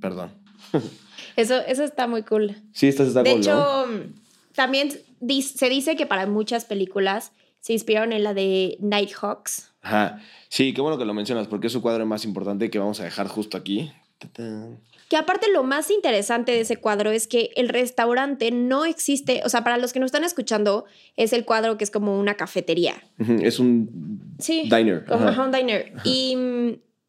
perdón. 0.00 0.32
Eso, 1.36 1.58
eso 1.66 1.84
está 1.84 2.06
muy 2.06 2.22
cool. 2.24 2.56
Sí, 2.72 2.88
esta 2.88 3.04
está 3.04 3.22
de 3.22 3.30
cool, 3.30 3.40
hecho, 3.40 3.54
¿no? 3.54 4.02
también 4.54 4.90
se 4.90 5.68
dice 5.68 5.96
que 5.96 6.04
para 6.04 6.26
muchas 6.26 6.64
películas 6.64 7.32
se 7.60 7.72
inspiraron 7.72 8.12
en 8.12 8.24
la 8.24 8.34
de 8.34 8.76
Nighthawks. 8.80 9.72
Ajá. 9.80 10.20
Sí, 10.48 10.74
qué 10.74 10.80
bueno 10.80 10.98
que 10.98 11.04
lo 11.04 11.14
mencionas, 11.14 11.46
porque 11.46 11.68
es 11.68 11.72
su 11.72 11.82
cuadro 11.82 12.04
más 12.04 12.24
importante 12.24 12.68
que 12.68 12.78
vamos 12.78 13.00
a 13.00 13.04
dejar 13.04 13.28
justo 13.28 13.56
aquí. 13.56 13.92
Que 15.08 15.16
aparte 15.16 15.46
lo 15.52 15.64
más 15.64 15.90
interesante 15.90 16.52
de 16.52 16.60
ese 16.60 16.76
cuadro 16.76 17.10
es 17.10 17.26
que 17.26 17.50
el 17.56 17.68
restaurante 17.68 18.50
no 18.52 18.84
existe, 18.84 19.42
o 19.44 19.48
sea, 19.48 19.64
para 19.64 19.76
los 19.76 19.92
que 19.92 19.98
nos 20.00 20.06
están 20.08 20.22
escuchando, 20.24 20.84
es 21.16 21.32
el 21.32 21.44
cuadro 21.44 21.76
que 21.78 21.84
es 21.84 21.90
como 21.90 22.18
una 22.18 22.34
cafetería. 22.36 22.94
Es 23.18 23.58
un 23.58 24.34
Sí. 24.38 24.62
diner. 24.70 25.04
Como 25.04 25.26
ajá. 25.28 25.42
un 25.44 25.50
diner. 25.52 25.92
Y, 26.04 26.36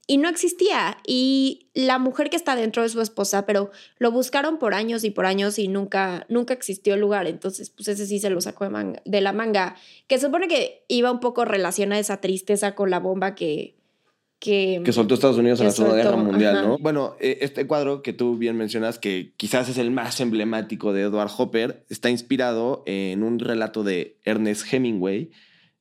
y 0.08 0.18
no 0.18 0.30
existía. 0.30 0.98
Y 1.06 1.70
la 1.76 2.00
mujer 2.00 2.30
que 2.32 2.36
está 2.38 2.56
dentro 2.56 2.84
es 2.84 2.94
su 2.94 3.02
esposa, 3.02 3.46
pero 3.46 3.70
lo 4.00 4.12
buscaron 4.12 4.58
por 4.58 4.74
años 4.74 5.04
y 5.04 5.12
por 5.12 5.26
años 5.28 5.60
y 5.60 5.68
nunca, 5.68 6.26
nunca 6.28 6.54
existió 6.56 6.96
el 6.96 7.02
lugar. 7.02 7.28
Entonces, 7.28 7.70
pues 7.70 7.88
ese 7.88 8.08
sí 8.08 8.20
se 8.20 8.32
lo 8.32 8.42
sacó 8.42 8.64
de, 8.64 8.72
manga- 8.72 9.02
de 9.06 9.22
la 9.22 9.32
manga. 9.32 9.76
Que 10.08 10.18
se 10.18 10.26
supone 10.26 10.48
que 10.48 10.86
iba 10.88 11.12
un 11.12 11.20
poco 11.20 11.46
relacionada 11.46 12.02
esa 12.02 12.20
tristeza 12.20 12.74
con 12.74 12.90
la 12.90 13.00
bomba 13.00 13.36
que... 13.36 13.76
Que, 14.42 14.82
que 14.84 14.92
soltó 14.92 15.14
Estados 15.14 15.38
Unidos 15.38 15.60
en 15.60 15.68
la 15.68 15.72
Segunda 15.72 15.98
Guerra 15.98 16.16
Mundial, 16.18 16.58
ajá. 16.58 16.68
¿no? 16.68 16.78
Bueno, 16.80 17.16
eh, 17.20 17.38
este 17.42 17.68
cuadro 17.68 18.02
que 18.02 18.12
tú 18.12 18.40
bien 18.40 18.58
mencionas, 18.58 18.98
que 18.98 19.34
quizás 19.38 19.70
es 19.70 19.78
el 19.78 19.92
más 19.92 20.20
emblemático 20.20 20.94
de 20.94 21.04
Edward 21.04 21.30
Hopper, 21.38 21.86
está 21.90 22.10
inspirado 22.10 22.82
en 22.88 23.22
un 23.22 23.38
relato 23.38 23.84
de 23.84 24.18
Ernest 24.26 24.74
Hemingway 24.74 25.30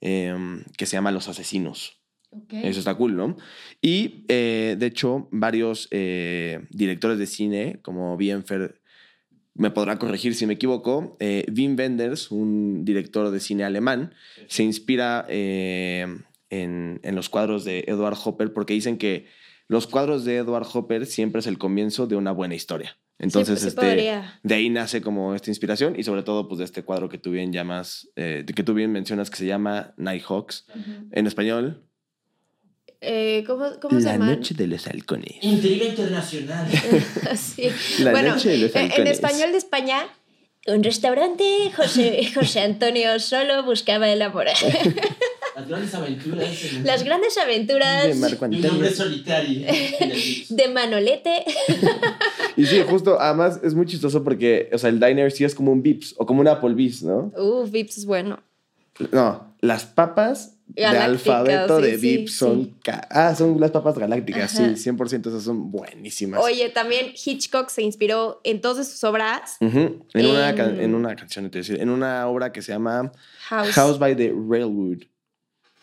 em, 0.03 0.63
que 0.77 0.85
se 0.85 0.93
llama 0.99 1.11
Los 1.11 1.27
Asesinos. 1.27 2.03
Ok. 2.33 2.53
Eso 2.53 2.81
está 2.81 2.95
cool, 2.97 3.17
¿no? 3.17 3.39
Y 3.81 4.27
eh, 4.29 4.77
de 4.79 4.87
hecho, 4.87 5.29
varios 5.31 5.89
eh, 5.91 6.61
directores 6.69 7.19
de 7.19 7.27
cine, 7.27 7.79
como 7.81 8.19
Bienfer, 8.19 8.81
me 9.55 9.71
podrá 9.71 9.99
corregir 9.99 10.35
si 10.35 10.47
me 10.47 10.55
equivoco, 10.55 11.17
eh, 11.21 11.45
Wim 11.55 11.77
Wenders, 11.79 12.31
un 12.31 12.85
director 12.85 13.31
de 13.31 13.41
cine 13.41 13.65
alemán, 13.65 14.15
se 14.49 14.63
inspira 14.63 15.27
eh, 15.29 16.07
en, 16.51 17.01
en 17.03 17.15
los 17.15 17.29
cuadros 17.29 17.65
de 17.65 17.85
Edward 17.87 18.19
Hopper 18.25 18.53
porque 18.53 18.75
dicen 18.75 18.99
que 18.99 19.27
los 19.69 19.87
cuadros 19.87 20.25
de 20.25 20.37
Edward 20.37 20.67
Hopper 20.73 21.07
siempre 21.07 21.39
es 21.41 21.47
el 21.47 21.57
comienzo 21.59 22.07
de 22.07 22.17
una 22.17 22.33
buena 22.33 22.55
historia. 22.55 22.99
Entonces, 23.19 23.59
sí, 23.61 23.65
sí 23.65 23.69
este, 23.69 24.23
de 24.43 24.55
ahí 24.55 24.71
nace 24.71 25.03
como 25.03 25.35
esta 25.35 25.51
inspiración 25.51 25.95
y 25.99 26.03
sobre 26.05 26.23
todo 26.23 26.49
pues 26.49 26.59
de 26.59 26.65
este 26.65 26.83
cuadro 26.83 27.09
que 27.09 27.19
tú 27.19 27.31
bien 27.33 27.53
llamas, 27.53 28.09
eh, 28.17 28.45
que 28.57 28.63
tú 28.63 28.73
bien 28.75 28.91
mencionas 28.93 29.31
que 29.31 29.37
se 29.37 29.47
llama 29.47 29.93
Nighthawks. 29.99 30.67
Ujú. 30.71 31.09
En 31.13 31.27
español, 31.27 31.85
Eh, 33.03 33.45
¿Cómo, 33.47 33.67
cómo 33.81 33.99
se 34.01 34.07
La 34.07 34.13
llama? 34.15 34.27
noche 34.35 34.55
de 34.55 34.67
los 34.67 34.87
halcones. 34.87 35.37
Intriga 35.43 35.85
internacional. 35.87 36.67
sí. 37.37 37.69
La 38.03 38.11
bueno, 38.11 38.31
noche 38.35 38.51
de 38.51 38.59
los 38.59 38.75
eh, 38.75 38.79
en 38.81 38.91
halcones. 38.91 39.13
español 39.13 39.53
de 39.53 39.59
España, 39.59 40.07
un 40.67 40.83
restaurante, 40.83 41.45
José, 41.77 42.27
José 42.35 42.61
Antonio 42.61 43.19
solo 43.21 43.63
buscaba 43.65 44.09
el 44.11 44.21
amor. 44.23 44.47
Las 45.61 45.69
grandes 45.69 45.95
aventuras. 45.95 46.65
en- 46.73 46.87
Las 46.87 47.05
grandes 47.05 47.39
aventuras 47.39 48.07
De 48.09 48.15
Marco 48.15 48.45
un 48.47 48.91
solitario. 48.91 49.67
de 50.49 50.69
Manolete. 50.69 51.45
Y 52.57 52.67
sí, 52.67 52.83
justo, 52.87 53.19
además 53.21 53.61
es 53.63 53.75
muy 53.75 53.87
chistoso 53.87 54.23
porque, 54.23 54.69
o 54.73 54.77
sea, 54.79 54.91
el 54.91 55.01
diner 55.01 55.31
sí 55.33 55.45
es 55.45 55.55
como 55.55 55.73
un 55.73 55.83
Vips 55.83 56.15
o 56.19 56.27
como 56.27 56.41
un 56.41 56.49
Applebee's, 56.49 57.03
¿no? 57.03 57.33
Uh, 57.37 57.65
Vips 57.67 57.99
es 57.99 58.05
bueno. 58.05 58.43
No, 59.13 59.55
las 59.61 59.87
papas 59.87 60.57
de 60.67 60.85
alfabeto 60.85 61.79
sí, 61.79 61.83
de 61.87 61.99
sí, 61.99 62.17
Vips 62.19 62.33
son... 62.37 62.65
sí. 62.65 62.75
ca- 62.85 63.07
Ah, 63.11 63.35
son 63.35 63.59
las 63.59 63.71
papas 63.71 63.99
galácticas, 63.99 64.55
Ajá. 64.61 64.77
sí, 64.77 64.91
100% 64.91 65.29
esas 65.29 65.43
son 65.43 65.71
buenísimas. 65.71 66.43
Oye, 66.45 66.69
también 66.69 67.13
Hitchcock 67.25 67.71
se 67.71 67.81
inspiró 67.83 68.41
en 68.45 68.61
todas 68.61 68.87
sus 68.91 69.03
obras. 69.05 69.57
En, 69.61 70.03
una, 70.15 70.51
en- 70.51 70.57
can- 70.57 70.81
en 70.81 70.95
una 70.95 71.17
canción, 71.17 71.51
en 71.55 71.89
una 71.89 72.27
obra 72.29 72.53
que 72.53 72.61
se 72.61 72.73
llama 72.73 73.11
House. 73.49 73.71
House 73.71 73.99
by 73.99 74.15
the 74.15 74.35
Railroad. 74.49 75.05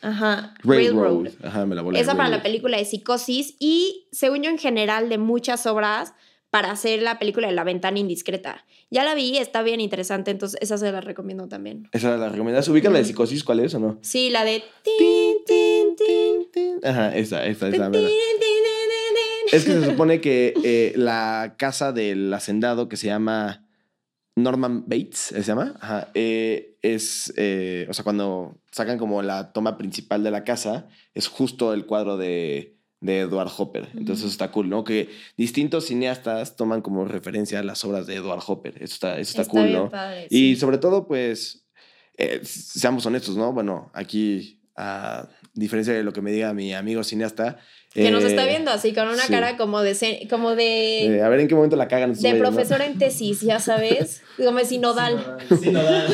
Ajá. 0.02 0.54
Railroad. 0.64 1.04
Railroad. 1.24 1.46
Ajá, 1.46 1.66
me 1.66 1.76
la 1.76 1.82
volé. 1.82 2.00
Esa 2.00 2.16
para 2.16 2.30
la 2.30 2.44
película 2.44 2.78
de 2.78 2.86
Psicosis 2.86 3.56
y, 3.60 4.08
según 4.12 4.44
yo, 4.44 4.50
en 4.50 4.58
general, 4.58 5.10
de 5.10 5.18
muchas 5.18 5.66
obras 5.66 6.14
para 6.50 6.72
hacer 6.72 7.02
la 7.02 7.20
película 7.20 7.48
de 7.48 7.54
La 7.54 7.64
Ventana 7.64 8.00
Indiscreta. 8.00 8.66
Ya 8.90 9.04
la 9.04 9.16
vi, 9.16 9.38
está 9.38 9.64
bien 9.64 9.82
interesante, 9.82 10.32
entonces 10.32 10.58
esa 10.62 10.78
se 10.78 10.92
la 10.92 11.02
recomiendo 11.02 11.48
también. 11.48 11.90
Esa 11.92 12.16
la 12.16 12.30
recomiendas. 12.30 12.68
¿Ubican 12.70 12.94
la 12.94 13.00
de 13.00 13.06
psicosis? 13.06 13.44
¿Cuál 13.44 13.60
es 13.60 13.74
o 13.76 13.80
no? 13.80 14.00
Sí, 14.02 14.30
la 14.30 14.46
de... 14.46 14.64
tin, 14.84 15.36
tin, 15.46 15.96
tin, 15.96 16.52
Tin. 16.52 16.80
Ajá, 16.86 17.16
esa, 17.16 17.46
esa, 17.46 17.68
esa. 17.68 17.92
tin. 17.92 18.08
Es 19.52 19.66
que 19.66 19.72
se 19.74 19.86
supone 19.86 20.22
que 20.22 20.54
eh, 20.64 20.94
la 20.96 21.56
casa 21.58 21.92
del 21.92 22.34
hacendado 22.34 22.90
que 22.90 22.98
se 22.98 23.08
llama 23.08 23.66
Norman 24.36 24.84
Bates, 24.88 25.18
¿se 25.18 25.42
llama? 25.44 25.76
Ajá, 25.82 26.12
eh, 26.14 26.77
es, 26.94 27.34
eh, 27.38 27.88
o 27.90 27.94
sea, 27.94 28.04
cuando 28.04 28.58
sacan 28.72 28.98
como 28.98 29.22
la 29.22 29.52
toma 29.54 29.78
principal 29.78 30.24
de 30.24 30.32
la 30.32 30.44
casa, 30.44 30.88
es 31.14 31.28
justo 31.28 31.74
el 31.74 31.86
cuadro 31.86 32.18
de, 32.18 32.78
de 33.00 33.20
Edward 33.20 33.52
Hopper. 33.58 33.90
Entonces 33.96 34.20
eso 34.20 34.32
está 34.32 34.52
cool, 34.52 34.70
¿no? 34.70 34.84
Que 34.84 35.10
distintos 35.38 35.86
cineastas 35.86 36.56
toman 36.56 36.82
como 36.82 37.06
referencia 37.06 37.62
las 37.64 37.84
obras 37.86 38.08
de 38.08 38.16
Edward 38.16 38.42
Hopper. 38.46 38.76
Eso 38.76 38.94
está, 38.94 39.20
eso 39.20 39.40
está, 39.40 39.50
cool, 39.50 39.64
bien 39.64 39.74
¿no? 39.74 39.90
padre, 39.90 40.28
Y 40.30 40.56
sí. 40.56 40.56
sobre 40.56 40.78
todo, 40.78 41.08
pues, 41.08 41.66
eh, 42.18 42.42
seamos 42.44 43.06
honestos, 43.06 43.38
¿no? 43.38 43.54
Bueno, 43.54 43.92
aquí, 43.94 44.62
a 44.76 45.30
diferencia 45.54 45.94
de 45.94 46.04
lo 46.04 46.14
que 46.14 46.22
me 46.22 46.32
diga 46.32 46.54
mi 46.54 46.74
amigo 46.74 47.04
cineasta... 47.04 47.58
Que 47.94 48.12
nos 48.12 48.24
eh, 48.24 48.28
está 48.28 48.46
viendo 48.46 48.70
así, 48.70 48.94
con 48.94 49.08
una 49.08 49.24
sí. 49.24 49.32
cara 49.32 49.58
como 49.58 49.82
de... 49.82 50.28
Como 50.30 50.56
de 50.56 51.18
eh, 51.18 51.22
a 51.24 51.30
ver 51.30 51.40
en 51.40 51.48
qué 51.48 51.56
momento 51.56 51.76
la 51.76 51.88
cagan. 51.88 52.14
de 52.14 52.20
güeyes, 52.20 52.38
¿no? 52.38 52.50
profesor 52.50 52.82
en 52.82 52.98
tesis, 53.00 53.42
ya 53.42 53.60
sabes. 53.60 54.22
Como 54.38 54.60
sinodal. 54.60 55.38
Sí, 55.60 55.72
no 55.72 55.82
da. 55.82 56.06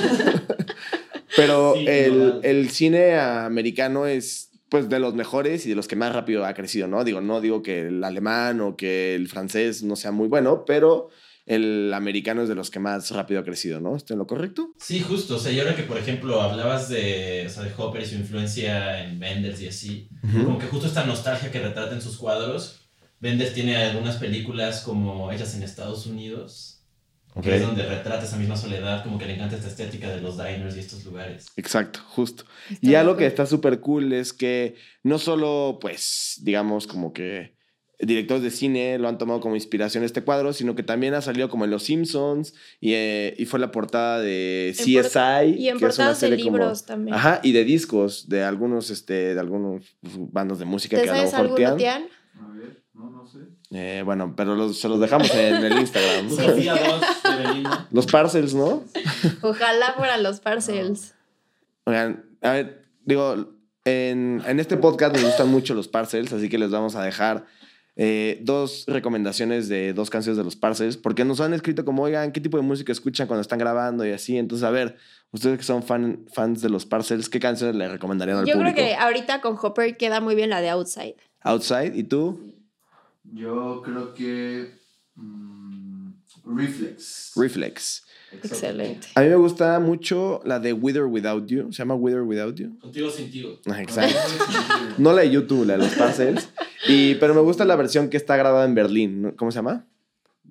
Pero 1.36 1.74
Sí, 1.76 1.86
el, 1.88 2.39
el 2.43 2.69
cine 2.69 3.17
americano 3.19 4.06
es 4.08 4.52
pues 4.69 4.89
de 4.89 5.00
los 5.00 5.13
mejores 5.13 5.65
y 5.67 5.69
de 5.69 5.76
los 5.76 5.88
que 5.88 5.96
más 5.96 6.13
rápido 6.13 6.46
ha 6.46 6.54
crecido, 6.56 6.88
¿no? 6.88 7.04
Digo, 7.04 7.22
no 7.22 7.41
digo 7.41 7.62
que 7.62 7.88
el 7.88 8.04
alemán 8.04 8.60
o 8.60 8.76
que 8.76 9.13
el 9.13 9.28
francés 9.28 9.84
no 9.84 9.96
sea 9.96 10.12
muy 10.12 10.28
bueno, 10.28 10.65
pero 10.65 11.10
el 11.46 11.93
americano 11.93 12.41
es 12.41 12.50
de 12.50 12.56
los 12.56 12.72
que 12.72 12.80
más 12.80 13.12
rápido 13.12 13.41
ha 13.41 13.43
crecido, 13.43 13.80
¿no? 13.80 13.96
¿Estoy 13.96 14.15
en 14.15 14.19
lo 14.19 14.28
correcto? 14.28 14.74
Sí, 14.80 15.02
justo. 15.02 15.36
O 15.36 15.39
sea, 15.39 15.52
y 15.52 15.60
ahora 15.60 15.76
que, 15.76 15.84
por 15.84 15.98
ejemplo, 15.98 16.41
hablabas 16.41 16.89
de, 16.89 17.43
o 17.46 17.50
sea, 17.50 17.63
de 17.63 17.72
Hopper 17.78 18.02
y 18.02 18.06
su 18.06 18.15
influencia 18.15 19.04
en 19.04 19.19
Benders 19.19 19.62
y 19.62 19.67
así, 19.67 20.10
como 20.43 20.58
que 20.58 20.65
justo 20.67 20.88
esta 20.88 21.06
nostalgia 21.06 21.52
que 21.52 21.60
retrata 21.60 21.93
en 21.93 22.02
sus 22.02 22.17
cuadros, 22.17 22.80
Benders 23.19 23.54
tiene 23.54 23.78
algunas 23.78 24.17
películas 24.17 24.82
como 24.82 25.32
hechas 25.32 25.56
en 25.56 25.63
Estados 25.63 26.06
Unidos, 26.08 26.73
Ok. 27.36 27.43
que 27.46 27.56
es 27.56 27.63
donde 27.63 27.84
retrata 27.84 28.26
esa 28.26 28.38
misma 28.38 28.56
soledad, 28.56 29.04
como 29.04 29.19
que 29.19 29.26
le 29.26 29.34
encanta 29.34 29.56
esta 29.56 29.67
estética 29.67 30.12
de 30.12 30.22
los 30.22 30.38
diners 30.38 30.76
y 30.76 30.80
estos 30.80 31.04
lugares. 31.04 31.48
Exacto, 31.56 32.00
justo. 32.10 32.43
Está 32.69 32.86
Y 32.88 32.96
algo 32.96 33.17
que 33.17 33.26
está 33.26 33.46
súper 33.46 33.80
cool 33.80 34.13
es 34.13 34.34
que 34.34 34.76
no 35.04 35.17
solo, 35.19 35.80
pues, 35.82 36.39
digamos, 36.43 36.86
como 36.88 37.12
que 37.13 37.56
directores 38.00 38.43
de 38.43 38.52
cine 38.52 38.98
lo 39.00 39.08
han 39.08 39.17
tomado 39.17 39.39
como 39.39 39.56
inspiración 39.56 40.04
este 40.04 40.24
cuadro, 40.24 40.52
sino 40.52 40.76
que 40.76 40.84
también 40.84 41.13
ha 41.13 41.22
salido 41.22 41.50
como 41.50 41.63
en 41.65 41.72
Los 41.72 41.84
Simpsons 41.84 42.54
y, 42.82 42.93
eh, 42.93 43.34
y 43.38 43.46
fue 43.46 43.60
la 43.60 43.72
portada 43.72 44.19
de 44.19 44.69
En 44.69 44.76
CSI. 44.76 45.54
por- 45.54 45.60
Y 45.60 45.69
en 45.69 45.78
que 45.80 45.86
es 45.86 45.98
una 45.98 46.08
portadas 46.10 46.22
de 46.22 46.28
serie 46.30 46.43
como- 46.43 46.58
libros 46.58 46.86
también. 46.86 47.15
Ajá, 47.15 47.39
y 47.43 47.54
de 47.54 47.63
discos, 47.63 48.28
de 48.30 48.43
algunos, 48.43 48.89
este, 48.89 49.34
de 49.34 49.39
algunos 49.39 49.96
bandos 50.02 50.60
de 50.60 50.65
música 50.65 50.98
¿Te 50.98 51.04
que 51.04 51.10
a 51.10 51.13
lo 51.13 51.17
sabes 51.19 51.32
mejor 51.34 51.46
alguno, 51.46 51.76
Tian. 51.78 51.78
Tian? 51.78 52.04
A 52.46 52.54
ver, 52.58 52.83
no, 52.94 53.10
no 53.10 53.26
sé. 53.28 53.40
Eh, 53.72 54.02
bueno, 54.06 54.34
pero 54.36 54.56
los- 54.56 54.80
se 54.80 54.88
los 54.88 55.00
dejamos 55.00 55.34
en 55.36 55.56
el 55.64 55.80
Instagram. 55.80 56.30
Sofía 56.36 56.76
2 56.76 57.38
de 57.38 57.44
Belinda. 57.48 57.88
los 57.92 58.06
parcels, 58.08 58.54
¿no? 58.54 58.84
Ojalá 59.42 59.94
fueran 59.98 60.24
los 60.24 60.40
parcels. 60.40 61.14
Oigan, 61.86 62.24
a 62.42 62.52
ver, 62.52 62.86
digo, 63.04 63.54
en, 63.86 64.42
en 64.46 64.60
este 64.60 64.78
podcast 64.78 65.14
nos 65.16 65.24
gustan 65.26 65.50
mucho 65.50 65.74
los 65.74 65.88
parcels, 65.88 66.32
así 66.34 66.50
que 66.50 66.58
les 66.58 66.72
vamos 66.72 66.96
a 66.96 67.04
dejar 67.04 67.46
eh, 67.96 68.40
dos 68.42 68.86
recomendaciones 68.88 69.68
de 69.70 69.94
dos 69.94 70.10
canciones 70.10 70.38
de 70.38 70.44
los 70.44 70.56
parcels, 70.56 70.96
porque 70.98 71.26
nos 71.26 71.42
han 71.42 71.54
escrito 71.54 71.84
como, 71.86 72.04
oigan, 72.04 72.32
¿qué 72.32 72.40
tipo 72.42 72.58
de 72.58 72.64
música 72.64 72.92
escuchan 72.92 73.28
cuando 73.28 73.42
están 73.42 73.60
grabando 73.60 74.06
y 74.06 74.12
así? 74.12 74.38
Entonces, 74.38 74.64
a 74.66 74.72
ver, 74.72 74.96
ustedes 75.32 75.58
que 75.58 75.64
son 75.64 75.84
fan, 75.84 76.26
fans 76.34 76.62
de 76.62 76.70
los 76.70 76.86
parcels, 76.86 77.28
¿qué 77.30 77.40
canciones 77.40 77.76
le 77.76 77.88
recomendarían 77.90 78.38
al 78.38 78.46
Yo 78.46 78.54
público? 78.54 78.76
creo 78.76 78.88
que 78.88 78.96
ahorita 78.96 79.42
con 79.42 79.58
Hopper 79.62 79.98
queda 79.98 80.22
muy 80.22 80.36
bien 80.36 80.50
la 80.50 80.62
de 80.62 80.70
Outside. 80.70 81.16
Outside, 81.42 81.94
¿y 81.96 82.04
tú? 82.04 82.40
Yo 83.34 83.82
creo 83.84 84.13
que. 84.13 84.72
mm, 85.15 86.12
Reflex. 86.46 87.32
Reflex. 87.36 88.04
Excelente. 88.32 89.08
A 89.15 89.22
mí 89.22 89.30
me 89.30 89.36
gusta 89.36 89.80
mucho 89.80 90.41
la 90.43 90.60
de 90.60 90.74
With 90.74 90.98
or 90.98 91.06
Without 91.06 91.46
You, 91.48 91.72
se 91.72 91.78
llama 91.80 91.96
With 91.96 92.15
or 92.15 92.24
Without 92.24 92.56
You. 92.56 92.78
Contigo 92.80 93.10
sin 93.10 93.30
tigo. 93.32 93.60
Ah, 93.67 93.82
Exacto. 93.82 94.17
No 94.98 95.13
la 95.13 95.22
de 95.22 95.30
YouTube, 95.30 95.65
la 95.65 95.74
de 95.74 95.80
los 95.80 95.93
parcels. 95.96 96.50
Y, 96.88 97.15
pero 97.15 97.34
me 97.34 97.41
gusta 97.41 97.63
la 97.65 97.76
versión 97.76 98.10
que 98.10 98.17
está 98.17 98.36
grabada 98.36 98.65
en 98.65 98.76
Berlín. 98.76 99.34
¿Cómo 99.38 99.52
se 99.52 99.58
llama? 99.58 99.86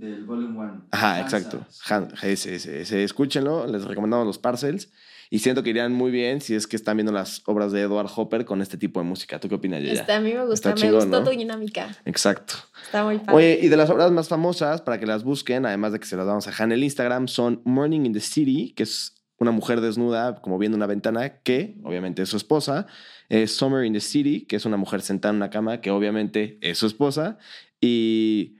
Del 0.03 0.25
Volume 0.25 0.59
1. 0.59 0.87
Ajá, 0.91 1.21
exacto. 1.21 1.65
Han- 1.89 2.13
ese, 2.23 2.57
ese, 2.57 2.81
ese. 2.83 3.05
Escúchenlo, 3.05 3.67
les 3.67 3.85
recomendamos 3.85 4.27
los 4.27 4.39
parcels. 4.39 4.91
Y 5.31 5.39
siento 5.39 5.63
que 5.63 5.71
irían 5.71 5.95
muy 5.95 6.11
bien 6.11 6.43
si 6.43 6.55
es 6.55 6.67
que 6.67 6.77
están 6.77 6.99
viendo 6.99 7.11
las 7.13 7.41
obras 7.47 7.73
de 7.73 7.81
Edward 7.81 8.09
Hopper 8.15 8.45
con 8.45 8.61
este 8.61 8.77
tipo 8.77 9.01
de 9.01 9.07
música. 9.07 9.41
¿Tú 9.41 9.49
qué 9.49 9.55
opinas, 9.55 9.81
Yaya? 9.81 10.01
Este, 10.01 10.13
a 10.13 10.21
mí 10.21 10.33
me 10.35 10.41
gusta, 10.45 10.55
Está 10.55 10.71
me 10.71 10.75
chingón, 10.77 11.09
gustó 11.09 11.21
¿no? 11.21 11.25
tu 11.25 11.31
dinámica. 11.31 11.97
Exacto. 12.05 12.55
Está 12.85 13.03
muy 13.05 13.19
padre. 13.19 13.35
Oye, 13.35 13.59
y 13.63 13.69
de 13.69 13.77
las 13.79 13.89
obras 13.89 14.11
más 14.13 14.29
famosas, 14.29 14.83
para 14.83 14.99
que 15.01 15.07
las 15.07 15.25
busquen, 15.25 15.65
además 15.65 15.93
de 15.93 16.01
que 16.01 16.07
se 16.07 16.17
las 16.17 16.27
vamos 16.27 16.47
a 16.47 16.51
dejar 16.51 16.67
en 16.67 16.73
el 16.73 16.85
Instagram, 16.85 17.29
son 17.29 17.63
Morning 17.65 18.01
in 18.05 18.13
the 18.13 18.21
City, 18.21 18.75
que 18.77 18.83
es 18.83 19.15
una 19.39 19.53
mujer 19.53 19.81
desnuda, 19.81 20.35
como 20.43 20.59
viendo 20.59 20.77
una 20.77 20.87
ventana, 20.87 21.39
que 21.39 21.79
obviamente 21.83 22.21
es 22.23 22.29
su 22.29 22.37
esposa. 22.37 22.87
eh, 23.31 23.47
Summer 23.47 23.87
in 23.87 23.95
the 23.95 24.01
City, 24.01 24.43
que 24.45 24.57
es 24.57 24.67
una 24.67 24.77
mujer 24.77 25.01
sentada 25.01 25.31
en 25.31 25.37
una 25.37 25.49
cama, 25.49 25.81
que 25.81 25.91
obviamente 25.91 26.59
es 26.61 26.77
su 26.77 26.87
esposa. 26.87 27.39
Y 27.81 28.59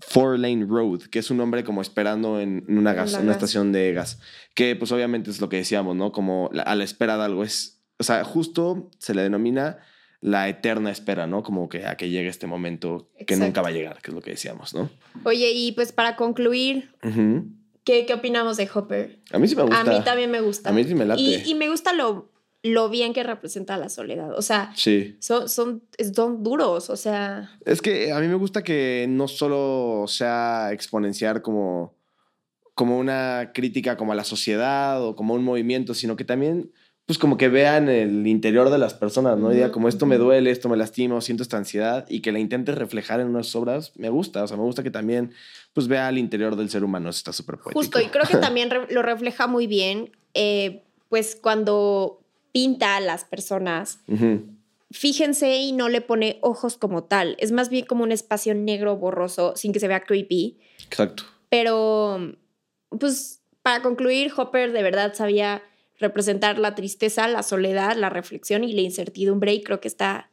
Four 0.00 0.38
Lane 0.38 0.66
Road, 0.68 1.02
que 1.02 1.18
es 1.18 1.30
un 1.30 1.40
hombre 1.40 1.62
como 1.64 1.82
esperando 1.82 2.40
en 2.40 2.64
una 2.68 2.92
gas, 2.94 3.14
en 3.14 3.22
una 3.22 3.32
estación 3.32 3.72
de 3.72 3.92
gas. 3.92 4.18
Que 4.54 4.74
pues 4.76 4.90
obviamente 4.92 5.30
es 5.30 5.40
lo 5.40 5.48
que 5.48 5.56
decíamos, 5.58 5.94
¿no? 5.96 6.12
Como 6.12 6.48
la- 6.52 6.62
a 6.62 6.74
la 6.74 6.84
espera 6.84 7.16
de 7.18 7.24
algo. 7.24 7.44
Es, 7.44 7.80
o 7.98 8.02
sea, 8.02 8.24
justo 8.24 8.90
se 8.98 9.14
le 9.14 9.22
denomina 9.22 9.78
la 10.22 10.48
eterna 10.48 10.90
espera, 10.90 11.26
¿no? 11.26 11.42
Como 11.42 11.68
que 11.68 11.86
a 11.86 11.96
que 11.96 12.08
llegue 12.10 12.28
este 12.28 12.46
momento 12.46 13.08
que 13.26 13.36
nunca 13.36 13.62
va 13.62 13.68
a 13.68 13.72
llegar, 13.72 14.00
que 14.02 14.10
es 14.10 14.14
lo 14.14 14.20
que 14.20 14.30
decíamos, 14.32 14.74
¿no? 14.74 14.90
Oye, 15.24 15.52
y 15.52 15.72
pues 15.72 15.92
para 15.92 16.16
concluir. 16.16 16.90
¿qué, 17.84 18.04
qué 18.06 18.14
opinamos 18.14 18.56
de 18.56 18.68
Hopper? 18.72 19.20
A 19.32 19.38
mí 19.38 19.48
sí 19.48 19.56
me 19.56 19.62
gusta. 19.62 19.80
A 19.80 19.84
mí 19.84 20.00
también 20.04 20.30
me 20.30 20.40
gusta. 20.40 20.68
A 20.70 20.72
mí 20.72 20.84
sí 20.84 20.94
me 20.94 21.04
late. 21.06 21.20
Y, 21.22 21.42
y 21.50 21.54
me 21.54 21.68
gusta 21.68 21.92
lo, 21.92 22.29
lo 22.62 22.90
bien 22.90 23.12
que 23.14 23.22
representa 23.22 23.76
la 23.78 23.88
soledad. 23.88 24.36
O 24.36 24.42
sea, 24.42 24.72
Sí. 24.76 25.16
son, 25.20 25.48
son, 25.48 25.82
son 26.14 26.42
duros, 26.42 26.90
o 26.90 26.96
sea, 26.96 27.50
Es 27.64 27.80
que 27.80 28.12
a 28.12 28.20
mí 28.20 28.26
me 28.28 28.34
gusta 28.34 28.62
que 28.62 29.06
no 29.08 29.28
solo 29.28 30.04
sea 30.08 30.70
exponenciar 30.72 31.40
como, 31.42 31.94
como 32.74 32.98
una 32.98 33.52
crítica 33.54 33.96
como 33.96 34.12
a 34.12 34.14
la 34.14 34.24
sociedad 34.24 35.02
o 35.02 35.16
como 35.16 35.34
un 35.34 35.44
movimiento, 35.44 35.94
sino 35.94 36.16
que 36.16 36.24
también 36.24 36.70
pues 37.06 37.18
como 37.18 37.36
que 37.36 37.48
vean 37.48 37.88
el 37.88 38.24
interior 38.28 38.70
de 38.70 38.78
las 38.78 38.94
personas, 38.94 39.36
¿no? 39.36 39.50
Y 39.50 39.56
diga 39.56 39.72
como 39.72 39.88
esto 39.88 40.06
me 40.06 40.16
duele, 40.16 40.52
esto 40.52 40.68
me 40.68 40.76
lastima, 40.76 41.20
siento 41.20 41.42
esta 41.42 41.56
ansiedad 41.56 42.06
y 42.08 42.20
que 42.20 42.30
la 42.30 42.38
intente 42.38 42.70
reflejar 42.72 43.18
en 43.18 43.26
unas 43.26 43.52
obras, 43.56 43.90
me 43.96 44.10
gusta, 44.10 44.44
o 44.44 44.46
sea, 44.46 44.56
me 44.56 44.62
gusta 44.62 44.84
que 44.84 44.92
también 44.92 45.32
pues 45.72 45.88
vea 45.88 46.08
el 46.08 46.18
interior 46.18 46.54
del 46.54 46.70
ser 46.70 46.84
humano, 46.84 47.08
eso 47.10 47.16
está 47.18 47.32
súper 47.32 47.56
poético. 47.56 47.80
justo. 47.80 48.00
Y 48.00 48.06
creo 48.08 48.24
que 48.26 48.36
también 48.36 48.68
lo 48.90 49.02
refleja 49.02 49.48
muy 49.48 49.66
bien, 49.66 50.12
eh, 50.34 50.84
pues 51.08 51.34
cuando 51.34 52.19
pinta 52.52 52.96
a 52.96 53.00
las 53.00 53.24
personas, 53.24 54.00
fíjense 54.90 55.56
y 55.56 55.72
no 55.72 55.88
le 55.88 56.00
pone 56.00 56.38
ojos 56.42 56.76
como 56.76 57.04
tal. 57.04 57.36
Es 57.38 57.52
más 57.52 57.68
bien 57.68 57.86
como 57.86 58.02
un 58.04 58.12
espacio 58.12 58.54
negro 58.54 58.96
borroso, 58.96 59.54
sin 59.56 59.72
que 59.72 59.80
se 59.80 59.88
vea 59.88 60.00
creepy. 60.00 60.58
Exacto. 60.86 61.24
Pero, 61.48 62.34
pues, 62.98 63.42
para 63.62 63.82
concluir, 63.82 64.32
Hopper 64.36 64.72
de 64.72 64.82
verdad 64.82 65.14
sabía 65.14 65.62
representar 65.98 66.58
la 66.58 66.74
tristeza, 66.74 67.28
la 67.28 67.42
soledad, 67.42 67.96
la 67.96 68.08
reflexión 68.08 68.64
y 68.64 68.72
la 68.72 68.80
incertidumbre. 68.80 69.52
Y 69.54 69.62
creo 69.62 69.80
que 69.80 69.88
está, 69.88 70.30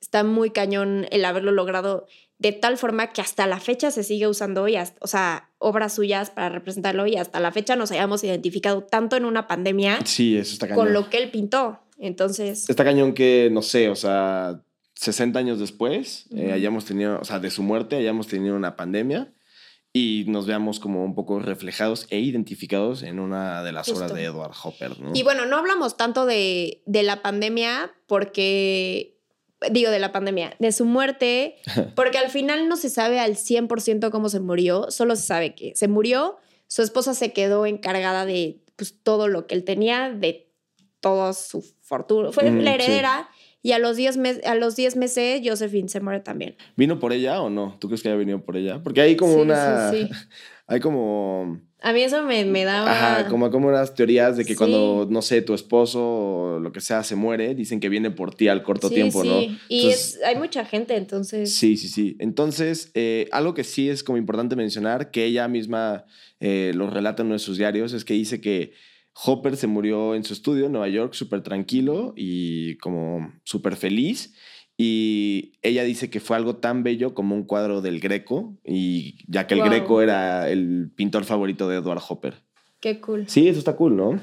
está 0.00 0.24
muy 0.24 0.50
cañón 0.50 1.06
el 1.10 1.24
haberlo 1.24 1.52
logrado 1.52 2.06
de 2.38 2.52
tal 2.52 2.76
forma 2.78 3.12
que 3.12 3.20
hasta 3.20 3.46
la 3.46 3.60
fecha 3.60 3.90
se 3.92 4.02
sigue 4.02 4.26
usando, 4.26 4.66
y 4.66 4.74
hasta- 4.74 4.98
o 5.00 5.06
sea, 5.06 5.50
obras 5.62 5.94
suyas 5.94 6.30
para 6.30 6.48
representarlo 6.48 7.06
y 7.06 7.16
hasta 7.16 7.40
la 7.40 7.52
fecha 7.52 7.76
nos 7.76 7.90
hayamos 7.92 8.22
identificado 8.24 8.82
tanto 8.82 9.16
en 9.16 9.24
una 9.24 9.46
pandemia 9.46 9.98
Sí, 10.04 10.36
eso 10.36 10.52
está 10.54 10.68
cañón. 10.68 10.84
con 10.84 10.92
lo 10.92 11.08
que 11.08 11.18
él 11.18 11.30
pintó. 11.30 11.80
Entonces, 11.98 12.68
Está 12.68 12.84
cañón 12.84 13.14
que, 13.14 13.48
no 13.52 13.62
sé, 13.62 13.88
o 13.88 13.94
sea, 13.96 14.60
60 14.94 15.38
años 15.38 15.58
después, 15.60 16.26
eh, 16.34 16.44
Ujú. 16.46 16.52
hayamos 16.54 16.84
tenido, 16.84 17.18
o 17.20 17.24
sea, 17.24 17.38
de 17.38 17.50
su 17.50 17.62
muerte, 17.62 17.96
hayamos 17.96 18.26
tenido 18.26 18.56
una 18.56 18.76
pandemia 18.76 19.32
y 19.92 20.24
nos 20.26 20.46
veamos 20.46 20.80
como 20.80 21.04
un 21.04 21.14
poco 21.14 21.38
reflejados 21.38 22.06
e 22.10 22.18
identificados 22.18 23.02
en 23.02 23.20
una 23.20 23.62
de 23.62 23.72
las 23.72 23.86
Justo. 23.86 24.04
obras 24.04 24.14
de 24.16 24.24
Edward 24.24 24.52
Hopper, 24.64 24.98
¿no? 25.00 25.12
Y 25.14 25.22
bueno, 25.22 25.44
no 25.46 25.58
hablamos 25.58 25.96
tanto 25.96 26.24
de, 26.26 26.82
de 26.86 27.02
la 27.02 27.20
pandemia 27.22 27.92
porque, 28.06 29.11
digo, 29.70 29.90
de 29.90 29.98
la 29.98 30.12
pandemia, 30.12 30.54
de 30.58 30.72
su 30.72 30.84
muerte, 30.84 31.56
porque 31.96 32.18
al 32.18 32.30
final 32.30 32.68
no 32.68 32.76
se 32.76 32.90
sabe 32.90 33.20
al 33.20 33.36
100% 33.36 34.10
cómo 34.10 34.28
se 34.28 34.40
murió, 34.40 34.90
solo 34.90 35.16
se 35.16 35.22
sabe 35.22 35.54
que 35.54 35.72
se 35.76 35.88
murió, 35.88 36.36
su 36.66 36.82
esposa 36.82 37.14
se 37.14 37.32
quedó 37.32 37.66
encargada 37.66 38.24
de 38.26 38.62
pues, 38.76 38.94
todo 39.02 39.28
lo 39.28 39.46
que 39.46 39.54
él 39.54 39.64
tenía, 39.64 40.10
de 40.10 40.48
toda 41.00 41.32
su 41.32 41.62
fortuna, 41.82 42.32
fue 42.32 42.50
Mm, 42.50 42.60
la 42.60 42.70
sí. 42.70 42.82
heredera. 42.82 43.28
Y 43.64 43.70
a 43.72 43.78
los 43.78 43.96
10 43.96 44.16
mes- 44.16 44.40
a 44.44 44.56
los 44.56 44.74
10 44.74 44.96
meses, 44.96 45.40
Josephine 45.44 45.88
se 45.88 46.00
muere 46.00 46.18
también. 46.18 46.56
¿Vino 46.76 46.98
por 46.98 47.12
ella 47.12 47.40
o 47.40 47.48
no? 47.48 47.76
¿Tú 47.78 47.86
crees 47.86 48.02
que 48.02 48.08
haya 48.08 48.16
venido 48.16 48.40
por 48.44 48.56
ella? 48.56 48.82
Porque 48.82 49.00
hay 49.02 49.14
como 49.14 49.34
Sí, 49.34 49.40
una... 49.40 49.90
sí, 49.90 50.08
sí. 50.08 50.10
Hay 50.66 50.80
como... 50.80 51.60
A 51.82 51.92
mí 51.92 52.02
eso 52.02 52.22
me, 52.22 52.44
me 52.44 52.64
daba... 52.64 52.90
Ajá, 52.92 53.28
como, 53.28 53.50
como 53.50 53.68
unas 53.68 53.94
teorías 53.94 54.36
de 54.36 54.44
que 54.44 54.52
Sí. 54.52 54.56
cuando, 54.56 55.06
no 55.10 55.20
sé, 55.20 55.42
tu 55.42 55.52
esposo 55.52 56.00
o 56.00 56.60
lo 56.60 56.70
que 56.72 56.80
sea 56.80 57.02
se 57.02 57.16
muere, 57.16 57.54
dicen 57.56 57.80
que 57.80 57.88
viene 57.88 58.10
por 58.12 58.34
ti 58.34 58.46
al 58.48 58.62
corto 58.62 58.88
Sí, 58.88 58.94
tiempo, 58.94 59.22
sí. 59.22 59.28
¿no? 59.28 59.40
Y 59.68 59.78
Entonces- 59.86 60.14
es- 60.16 60.22
hay 60.24 60.36
mucha 60.36 60.64
gente, 60.64 60.94
entonces... 60.96 61.52
Sí, 61.54 61.76
sí, 61.76 61.88
sí. 61.88 62.16
Entonces, 62.20 62.90
eh, 62.94 63.28
algo 63.32 63.52
que 63.54 63.64
sí 63.64 63.88
es 63.88 64.04
como 64.04 64.16
importante 64.18 64.54
mencionar, 64.56 65.10
que 65.10 65.24
ella 65.24 65.48
misma 65.48 66.04
eh, 66.40 66.72
lo 66.74 66.88
relata 66.88 67.22
en 67.22 67.26
uno 67.26 67.34
de 67.34 67.38
sus 67.40 67.56
diarios, 67.58 67.92
es 67.92 68.04
que 68.04 68.14
dice 68.14 68.40
que 68.40 68.72
Hopper 69.24 69.56
se 69.56 69.66
murió 69.66 70.14
en 70.14 70.24
su 70.24 70.32
estudio 70.32 70.66
en 70.66 70.72
Nueva 70.72 70.88
York 70.88 71.12
súper 71.14 71.42
tranquilo 71.42 72.14
y 72.16 72.76
como 72.78 73.32
súper 73.44 73.76
feliz. 73.76 74.34
Y 74.76 75.52
ella 75.62 75.84
dice 75.84 76.10
que 76.10 76.20
fue 76.20 76.36
algo 76.36 76.56
tan 76.56 76.82
bello 76.82 77.14
como 77.14 77.34
un 77.34 77.44
cuadro 77.44 77.82
del 77.82 78.00
Greco, 78.00 78.56
y 78.64 79.18
ya 79.30 79.46
que 79.46 79.54
el 79.54 79.60
Wow. 79.60 79.68
Greco 79.68 80.02
era 80.02 80.48
el 80.48 80.90
pintor 80.94 81.24
favorito 81.24 81.68
de 81.68 81.76
Edward 81.76 82.02
Hopper. 82.08 82.34
Qué 82.80 83.00
cool. 83.00 83.24
Sí, 83.28 83.48
eso 83.48 83.58
está 83.58 83.76
cool, 83.76 83.96
¿no? 83.96 84.20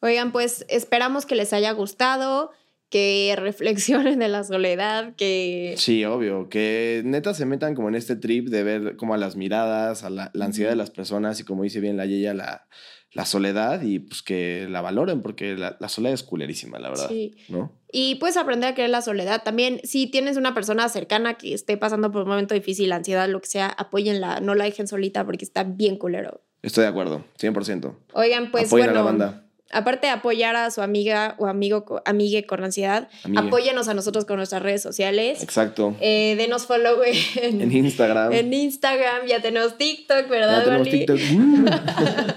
Oigan, 0.00 0.30
pues 0.30 0.64
esperamos 0.68 1.26
que 1.26 1.34
les 1.34 1.52
haya 1.52 1.72
gustado, 1.72 2.50
que 2.88 3.34
reflexionen 3.38 4.18
de 4.20 4.28
la 4.28 4.44
soledad, 4.44 5.16
que... 5.16 5.74
Sí, 5.76 6.04
obvio, 6.04 6.48
que 6.48 7.02
neta 7.04 7.34
se 7.34 7.46
metan 7.46 7.74
como 7.74 7.88
en 7.88 7.96
este 7.96 8.14
trip 8.14 8.48
de 8.48 8.62
ver 8.62 8.96
como 8.96 9.14
a 9.14 9.18
las 9.18 9.34
miradas, 9.34 10.04
a 10.04 10.10
la, 10.10 10.30
la 10.34 10.44
ansiedad 10.44 10.70
de 10.70 10.76
las 10.76 10.90
personas 10.90 11.40
y 11.40 11.44
como 11.44 11.64
dice 11.64 11.80
bien 11.80 11.96
la 11.96 12.06
Yeya, 12.06 12.34
la, 12.34 12.68
la 13.16 13.24
soledad 13.26 13.82
y 13.82 13.98
pues 13.98 14.22
que 14.22 14.66
la 14.70 14.80
valoren 14.80 15.22
porque 15.22 15.56
la, 15.56 15.76
la 15.80 15.88
soledad 15.88 16.14
es 16.14 16.22
culerísima, 16.22 16.78
la 16.78 16.90
verdad, 16.90 17.08
Sí. 17.08 17.36
¿no? 17.48 17.72
Y 17.90 18.16
puedes 18.16 18.36
aprender 18.36 18.70
a 18.70 18.74
querer 18.74 18.90
la 18.90 19.00
soledad. 19.00 19.42
También, 19.42 19.80
si 19.84 20.06
tienes 20.06 20.36
una 20.36 20.52
persona 20.54 20.88
cercana 20.88 21.34
que 21.34 21.54
esté 21.54 21.76
pasando 21.78 22.12
por 22.12 22.22
un 22.22 22.28
momento 22.28 22.52
difícil, 22.54 22.92
ansiedad, 22.92 23.28
lo 23.28 23.40
que 23.40 23.46
sea, 23.46 23.68
apóyenla, 23.68 24.40
no 24.40 24.54
la 24.54 24.64
dejen 24.64 24.86
solita 24.86 25.24
porque 25.24 25.44
está 25.44 25.64
bien 25.64 25.96
culero. 25.96 26.42
Estoy 26.62 26.82
de 26.82 26.88
acuerdo, 26.88 27.24
100%. 27.40 27.94
Oigan, 28.12 28.50
pues 28.50 28.66
Apoyen 28.66 28.86
bueno, 28.88 29.00
a 29.00 29.02
la 29.02 29.10
banda. 29.10 29.45
Aparte 29.72 30.06
de 30.06 30.12
apoyar 30.12 30.54
a 30.56 30.70
su 30.70 30.80
amiga 30.82 31.34
o 31.38 31.46
amigo, 31.46 32.00
amigue 32.04 32.44
con 32.46 32.62
ansiedad, 32.64 33.08
Amigue. 33.24 33.46
apóyenos 33.48 33.88
a 33.88 33.94
nosotros 33.94 34.24
con 34.24 34.36
nuestras 34.36 34.62
redes 34.62 34.82
sociales. 34.82 35.42
Exacto. 35.42 35.96
Eh, 36.00 36.34
denos 36.36 36.66
follow 36.66 36.98
en, 37.02 37.60
En 37.62 37.72
Instagram. 37.72 38.32
en 38.32 38.52
Instagram, 38.52 39.26
ya 39.26 39.40
tenemos 39.42 39.76
TikTok, 39.76 40.28
¿verdad, 40.28 40.58
ya 40.58 40.64
tenemos 40.64 40.86
Vali? 40.86 41.06
TikTok. 41.06 41.18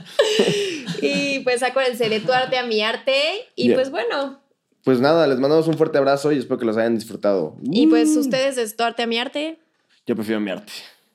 Y 1.02 1.40
pues 1.40 1.64
acuérdense 1.64 2.10
de 2.10 2.20
tu 2.20 2.34
arte 2.34 2.58
a 2.58 2.64
mi 2.66 2.82
arte. 2.82 3.14
Y 3.56 3.74
pues 3.74 3.90
bueno, 3.90 4.42
Pues 4.84 5.00
nada, 5.00 5.28
les 5.28 5.40
mandamos 5.40 5.66
un 5.68 5.76
fuerte 5.78 5.98
abrazo 5.98 6.32
y 6.34 6.38
espero 6.40 6.58
que 6.60 6.66
los 6.66 6.76
hayan 6.76 6.96
disfrutado. 6.96 7.56
y 7.72 7.88
pues 7.88 8.10
Mm. 8.10 8.20
ustedes 8.20 8.56
de 8.58 8.70
tu 8.70 8.84
arte 8.84 9.04
a 9.04 9.08
mi 9.08 9.18
arte. 9.18 9.60
Yo 10.06 10.16
prefiero 10.16 10.42
mi 10.42 10.52
arte. 10.52 10.74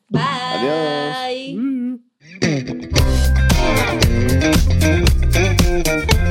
Bye. 0.08 0.22
Adiós. 0.22 1.56
Mm. 1.56 1.94
Mm-hmm. 5.34 6.23